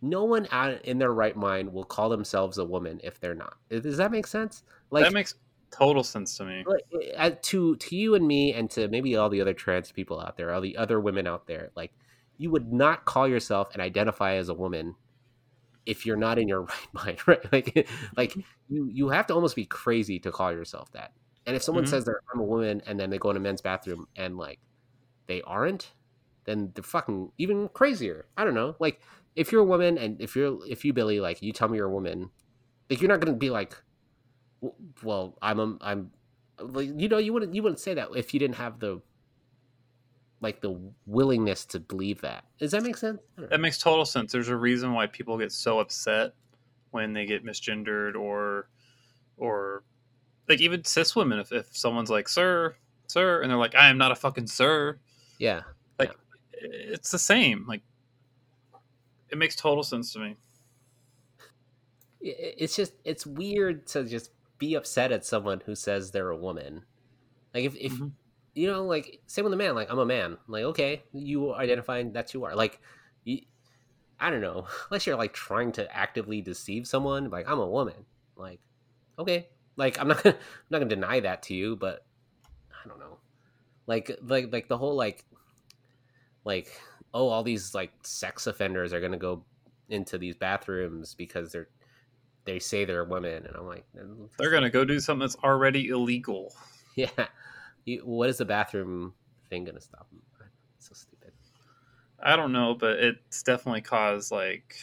[0.00, 0.48] no one
[0.84, 3.56] in their right mind will call themselves a woman if they're not.
[3.68, 4.62] Does that make sense?
[4.90, 5.34] Like that makes
[5.70, 6.64] total sense to me.
[6.66, 6.84] like,
[7.16, 10.36] uh, to to you and me and to maybe all the other trans people out
[10.36, 11.90] there all the other women out there like
[12.38, 14.94] you would not call yourself and identify as a woman
[15.86, 16.62] if you're not in your
[16.94, 17.52] right mind right?
[17.52, 18.34] Like like
[18.68, 21.12] you you have to almost be crazy to call yourself that.
[21.46, 21.86] And if someone Mhm.
[21.86, 24.60] says they're I'm a woman and then they go in a men's bathroom and like
[25.28, 25.94] they aren't
[26.46, 28.28] then they're fucking even crazier.
[28.36, 28.76] I don't know.
[28.80, 29.02] Like
[29.36, 31.88] if you're a woman and if you're if you billie like you tell me you're
[31.88, 32.30] a woman
[32.90, 33.76] like you're not gonna be like
[35.02, 36.10] well i'm a, i'm
[36.60, 39.00] like you know you wouldn't you wouldn't say that if you didn't have the
[40.40, 42.44] like the willingness to believe that.
[42.58, 43.20] Does that make sense?
[43.36, 43.56] I don't know.
[43.56, 44.32] That makes total sense.
[44.32, 46.32] There's a reason why people get so upset
[46.90, 48.68] when they get misgendered or
[49.36, 49.82] or
[50.48, 52.76] like even cis women if, if someone's like sir
[53.08, 54.98] sir and they're like i am not a fucking sir.
[55.38, 55.62] Yeah.
[55.98, 56.12] Like
[56.52, 57.66] it's the same.
[57.66, 57.82] Like
[59.28, 60.36] it makes total sense to me.
[62.20, 66.84] It's just it's weird to just be upset at someone who says they're a woman.
[67.52, 68.12] Like if, if Mhm.
[68.54, 72.12] You know like same with a man like i'm a man like okay you identifying
[72.12, 72.80] that's who you are like
[73.24, 73.40] you,
[74.20, 78.06] i don't know unless you're like trying to actively deceive someone like i'm a woman
[78.36, 78.60] like
[79.18, 82.04] okay like i'm not gonna i'm not gonna deny that to you but
[82.70, 83.18] i don't know
[83.86, 85.24] like like like the whole like
[86.44, 86.80] like
[87.12, 89.44] oh all these like sex offenders are gonna go
[89.88, 91.68] into these bathrooms because they're
[92.44, 93.84] they say they're women and i'm like
[94.38, 96.54] they're gonna go do something that's already illegal.
[96.96, 97.08] Yeah
[97.84, 99.14] you, what is the bathroom
[99.48, 100.20] thing gonna stop them
[100.84, 101.32] so stupid.
[102.22, 104.76] I don't know but it's definitely caused like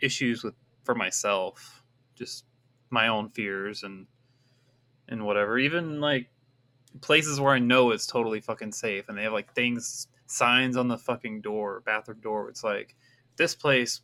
[0.00, 0.54] issues with
[0.84, 1.82] for myself
[2.14, 2.44] just
[2.90, 4.06] my own fears and
[5.08, 5.58] and whatever.
[5.58, 6.28] Even like
[7.02, 10.88] places where i know it's totally fucking safe and they have like things signs on
[10.88, 12.48] the fucking door bathroom door.
[12.48, 12.96] It's like
[13.36, 14.00] this place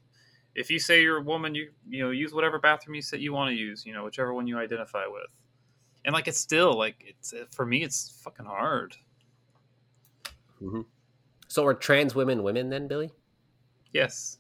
[0.55, 3.33] if you say you're a woman you you know use whatever bathroom you say you
[3.33, 5.31] want to use you know whichever one you identify with
[6.05, 8.97] and like it's still like it's uh, for me it's fucking hard.
[10.61, 10.83] Mm-hmm.
[11.49, 13.11] So are trans women women then billie?
[13.93, 14.39] Yes.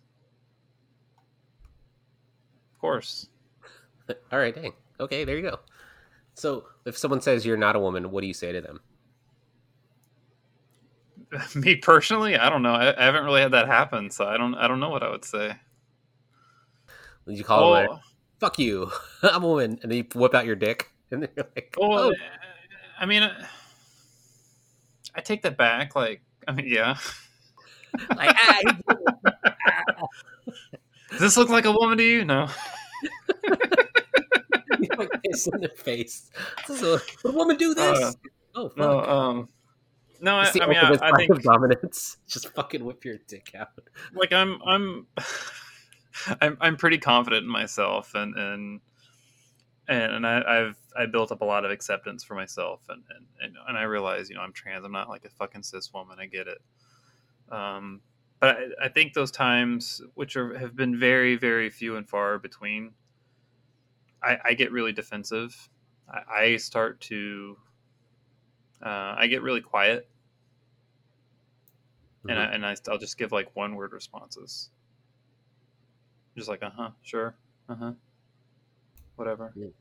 [2.75, 3.29] Of course.
[4.33, 4.73] All right dang.
[4.99, 5.61] Okay there you go.
[6.35, 8.81] So if someone says you're not a woman what do you say to them?
[11.55, 12.37] Me personally?
[12.37, 12.75] I don't know.
[12.75, 15.11] I, I haven't really had that happen so i don't i don't know what i
[15.11, 15.55] would say.
[17.27, 18.03] Would you call them oh, like,
[18.41, 18.91] fuck you.
[19.23, 22.11] I'm a woman and then you whip out your dick and then you're like well,
[22.11, 22.13] oh.
[22.99, 23.47] i mean uh,
[25.15, 26.97] i take that back like i mean yeah.
[28.17, 28.63] Like, ah,
[31.11, 32.25] does this look like a woman to you?
[32.25, 32.49] No.
[34.81, 36.31] You like piss in their face.
[36.67, 37.99] This is a, would a woman do this?
[37.99, 38.13] Uh,
[38.55, 38.79] oh fuck.
[38.79, 39.49] no um
[40.23, 42.17] no I, the I mean I, I think of dominance.
[42.27, 43.69] Just fucking whip your dick out.
[44.15, 45.07] Like I'm I'm
[46.41, 48.81] I'm I'm pretty confident in myself and and
[49.87, 53.27] and, and I, I've I built up a lot of acceptance for myself and, and
[53.41, 56.19] and and I realize you know I'm trans I'm not like a fucking cis woman
[56.21, 56.59] I get it
[57.51, 58.03] um
[58.41, 62.39] but I, I think those times which are have been very very few and far
[62.39, 62.95] between
[64.23, 65.69] I, I get really defensive
[66.09, 67.57] I, I start to
[68.83, 70.09] Uh, I get really quiet,
[72.29, 72.55] and I, Mhm.
[72.55, 74.71] and I, I'll just give like one word responses,
[76.37, 77.37] just like uh huh, sure,
[77.69, 77.93] uh huh,
[79.17, 79.57] whatever.
[79.57, 79.73] Mm.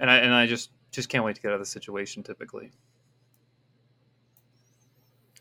[0.00, 2.22] And I and I just just can't wait to get out of the situation.
[2.22, 2.70] Typically,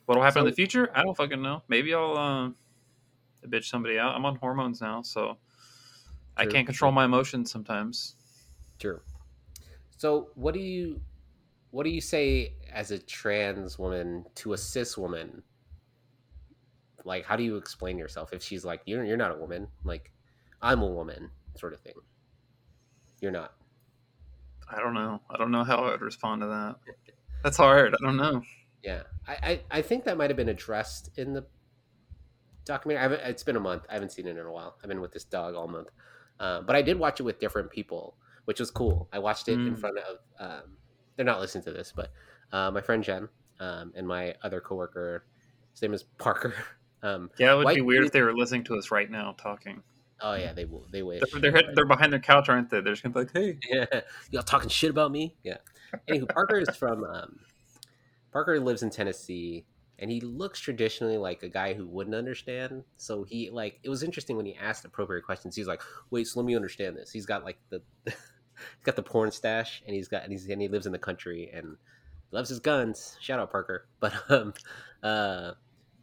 [0.05, 0.89] what'll happen in the future?
[0.93, 1.63] I don't fucking know.
[1.67, 4.15] Maybe I'll uh, bitch somebody out.
[4.15, 5.37] I'm on hormones now, so
[6.37, 8.15] I can't control my emotions sometimes.
[8.79, 9.01] True.
[9.97, 11.01] So, what do you
[11.71, 15.43] what do you say as a trans woman to a cis woman?
[17.03, 20.11] Like, how do you explain yourself if she's like, "You're you're not a woman," like,
[20.61, 21.93] "I'm a woman," sort of thing.
[23.21, 23.53] You're not.
[24.69, 25.21] I don't know.
[25.29, 26.75] I don't know how I would respond to that.
[27.43, 27.93] That's hard.
[27.93, 28.41] I don't know.
[28.83, 31.45] Yeah, I I, I think that might have been addressed in the
[32.65, 32.99] documentary.
[32.99, 33.83] I haven't, it's been a month.
[33.89, 34.75] I haven't seen it in a while.
[34.83, 35.89] I've been with this dog all month,
[36.39, 38.15] uh, but I did watch it with different people,
[38.45, 39.07] which was cool.
[39.13, 39.79] I watched it in Mm.
[39.79, 40.17] front of.
[40.39, 40.77] Um,
[41.15, 42.11] they're not listening to this, but
[42.51, 43.27] uh, my friend Jen
[43.59, 45.25] um, and my other coworker,
[45.73, 46.53] his name is Parker.
[47.03, 49.33] Um, Yeah, it would be weird dude- if they were listening to us right now
[49.35, 49.81] talking.
[50.21, 50.85] Oh yeah, they will.
[50.91, 51.21] They wish.
[51.33, 52.81] They're, they're they're behind their couch, aren't they?
[52.81, 55.35] They're just gonna be like, "Hey, yeah, y'all talking shit about me.
[55.43, 55.57] Yeah.
[56.07, 57.39] Anywho, Parker is from um,
[58.31, 59.65] Parker lives in Tennessee,
[59.99, 62.83] and he looks traditionally like a guy who wouldn't understand.
[62.97, 65.55] So he like it was interesting when he asked appropriate questions.
[65.55, 68.15] He's like, "Wait, so let me understand this." He's got like the he's
[68.83, 71.51] got the porn stash, and he's got and he's and he lives in the country
[71.53, 71.77] and
[72.31, 73.17] loves his guns.
[73.21, 74.53] Shout out Parker, but um,
[75.03, 75.51] uh,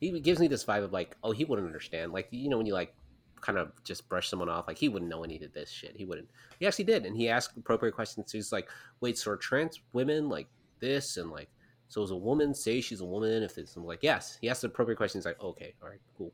[0.00, 2.12] he gives me this vibe of like, oh, he wouldn't understand.
[2.12, 2.94] Like you know when you like
[3.40, 5.94] kind of just brush someone off, like he wouldn't know any of this shit.
[5.96, 6.28] He wouldn't.
[6.58, 8.32] He actually did, and he asked appropriate questions.
[8.32, 8.68] He's like,
[9.00, 10.48] "Wait, so are trans women like
[10.80, 11.48] this?" And like,
[11.88, 14.38] so does a woman say she's a woman if it's I'm like, yes.
[14.40, 15.24] He asked the appropriate questions.
[15.24, 16.32] Like, okay, all right, cool.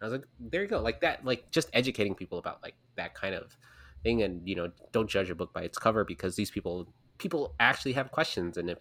[0.00, 3.14] I was like, there you go, like that, like just educating people about like that
[3.14, 3.56] kind of
[4.02, 7.54] thing, and you know, don't judge a book by its cover because these people people
[7.60, 8.78] actually have questions, and if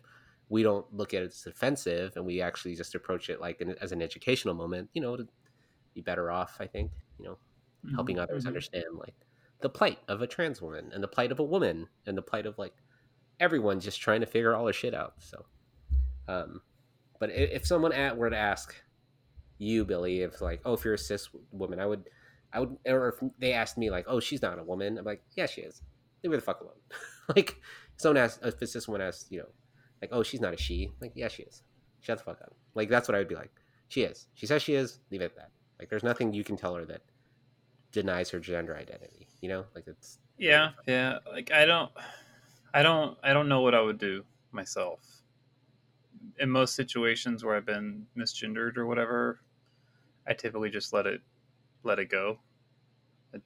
[0.51, 3.73] we don't look at it as offensive and we actually just approach it like an,
[3.79, 5.25] as an educational moment, you know, to
[5.93, 6.57] be better off.
[6.59, 6.91] I think
[7.21, 7.37] you know
[7.95, 8.47] helping others Mhm.
[8.47, 9.15] understand like
[9.61, 12.45] the plight of a trans woman and the plight of a woman and the plight
[12.45, 12.73] of like
[13.39, 15.15] everyone just trying to figure all their shit out.
[15.19, 15.45] So,
[16.27, 16.61] um,
[17.19, 18.75] but if someone at were to ask
[19.57, 22.09] you, Billie, if like, oh, if you're a cis woman, I would,
[22.53, 25.23] I would, or if they asked me like, oh, she's not a woman, I'm like,
[25.35, 25.81] yeah, she is.
[26.23, 26.73] Leave her the fuck alone.
[27.35, 27.61] like,
[27.97, 29.49] someone asks, if a cis woman asks, you know,
[30.01, 31.63] like, oh, she's not a she, like, yeah, she is.
[31.99, 32.55] Shut the fuck up.
[32.73, 33.51] Like, that's what I would be like.
[33.89, 34.27] She is.
[34.33, 34.99] She says she is.
[35.11, 35.51] Leave it at that.
[35.79, 37.01] Like, there's nothing you can tell her that
[37.91, 39.27] denies her gender identity.
[39.41, 41.19] You know, like it's Yeah, yeah.
[41.31, 41.91] Like I don't,
[42.73, 44.99] I don't, I don't know what I would do myself.
[46.39, 49.41] In most situations where I've been misgendered or whatever,
[50.27, 51.21] I typically just let it,
[51.83, 52.39] let it go.
[53.33, 53.41] It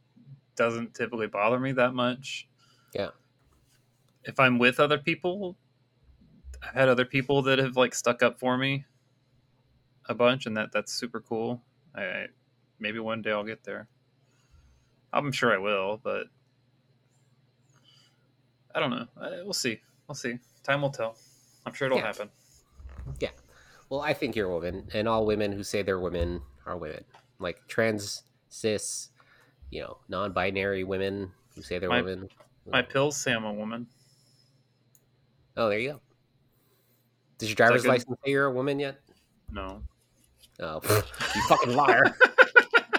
[0.56, 2.48] doesn't typically bother me that much.
[2.94, 3.10] Yeah.
[4.24, 5.58] If I'm with other people,
[6.62, 8.86] I've had other people that have like stuck up for me
[10.08, 11.62] a bunch, and that that's super cool.
[11.94, 12.28] I, I
[12.80, 13.88] maybe one day I'll get there.
[15.16, 16.28] I'm sure I will, but
[18.74, 19.08] I don't know.
[19.44, 19.80] We'll see.
[20.08, 20.38] We'll see.
[20.64, 21.16] Time will tell.
[21.66, 22.06] I'm sure it'll Yeah.
[22.08, 22.30] happen.
[23.20, 23.30] Yeah.
[23.90, 27.06] Well, I think you're a woman, and all women who say they're women are women.
[27.40, 29.10] Like trans, cis,
[29.72, 32.30] you know, non-binary women who say they're My- women.
[32.68, 33.88] My pills say I'm a woman.
[35.56, 36.02] Oh, there you go.
[37.38, 39.00] Does your driver's license say you're a woman yet?
[39.52, 39.84] No.
[40.60, 40.82] Oh,
[41.36, 42.18] you fucking liar!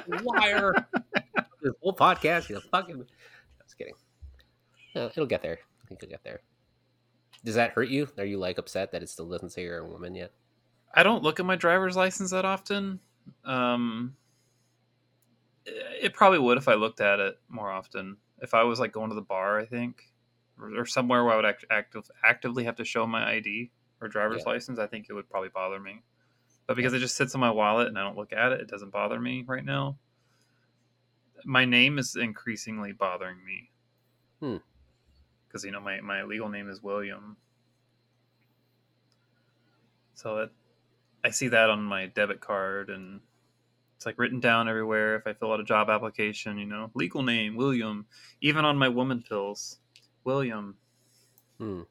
[0.22, 0.72] liar!
[1.66, 3.04] This whole podcast, you fucking.
[3.64, 3.94] Just kidding.
[4.94, 5.58] No, it'll get there.
[5.82, 6.40] I think it'll get there.
[7.44, 8.06] Does that hurt you?
[8.18, 10.30] Are you like upset that it still doesn't say you're a woman yet?
[10.94, 13.00] I don't look at my driver's license that often.
[13.44, 14.14] Um,
[15.66, 18.16] it probably would if I looked at it more often.
[18.40, 20.04] If I was like going to the bar, I think,
[20.60, 24.06] or, or somewhere where I would act, active, actively have to show my ID or
[24.06, 24.52] driver's Yeah.
[24.52, 26.02] license, I think it would probably bother me.
[26.68, 28.68] But because it just sits in my wallet and I don't look at it, it
[28.68, 29.98] doesn't bother me right now.
[31.46, 33.70] My name is increasingly bothering me.
[34.40, 34.56] Hmm.
[35.46, 37.36] Because you know my my legal name is William.
[40.14, 40.50] So it,
[41.22, 43.20] I see that on my debit card and
[43.96, 47.22] it's like written down everywhere if I fill out a job application, you know, legal
[47.22, 48.06] name, William.
[48.40, 49.78] Even on my woman pills,
[50.24, 50.76] William.
[51.58, 51.82] Hmm.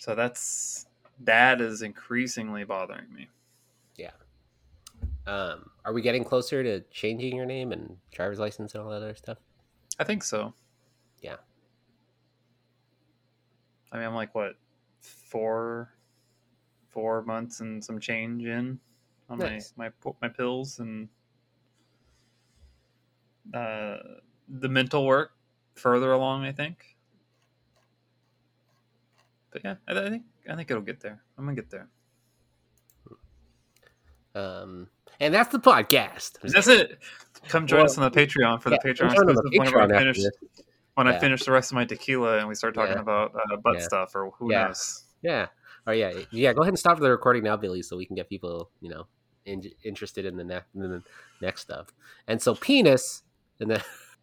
[0.00, 0.86] So that's
[1.20, 3.28] that is increasingly bothering me.
[5.28, 8.96] Um, are we getting closer to changing your name and driver's license and all that
[8.96, 9.36] other stuff?
[9.98, 10.54] I think so.
[11.20, 11.36] Yeah.
[13.92, 14.54] I mean, I'm like what
[15.00, 15.92] four,
[16.88, 18.78] four months and some change in
[19.28, 19.74] on Nice.
[19.76, 21.08] my my my pills and
[23.52, 23.96] uh,
[24.48, 25.32] the mental work
[25.74, 26.44] further along.
[26.44, 26.96] I think.
[29.50, 31.20] but yeah, I, I think I think it'll get there.
[31.36, 31.88] I'm gonna get there.
[34.34, 34.88] Um,
[35.20, 36.38] and that's the podcast.
[36.42, 36.98] That's it.
[37.48, 39.14] Come join well, us on the Patreon for yeah, the Patreon.
[39.14, 40.18] The Patreon I finish,
[40.94, 41.12] when yeah.
[41.14, 43.00] I finish the rest of my tequila and we start talking yeah.
[43.00, 45.04] about uh, butt stuff or who knows.
[45.22, 45.46] Yeah.
[45.86, 46.52] Oh yeah, yeah.
[46.52, 49.06] Go ahead and stop the recording now, Billie, so we can get people, you know,
[49.46, 51.02] in- interested in the, ne- in the
[51.40, 51.94] next stuff.
[52.26, 53.22] And so, penis,
[53.58, 53.80] and then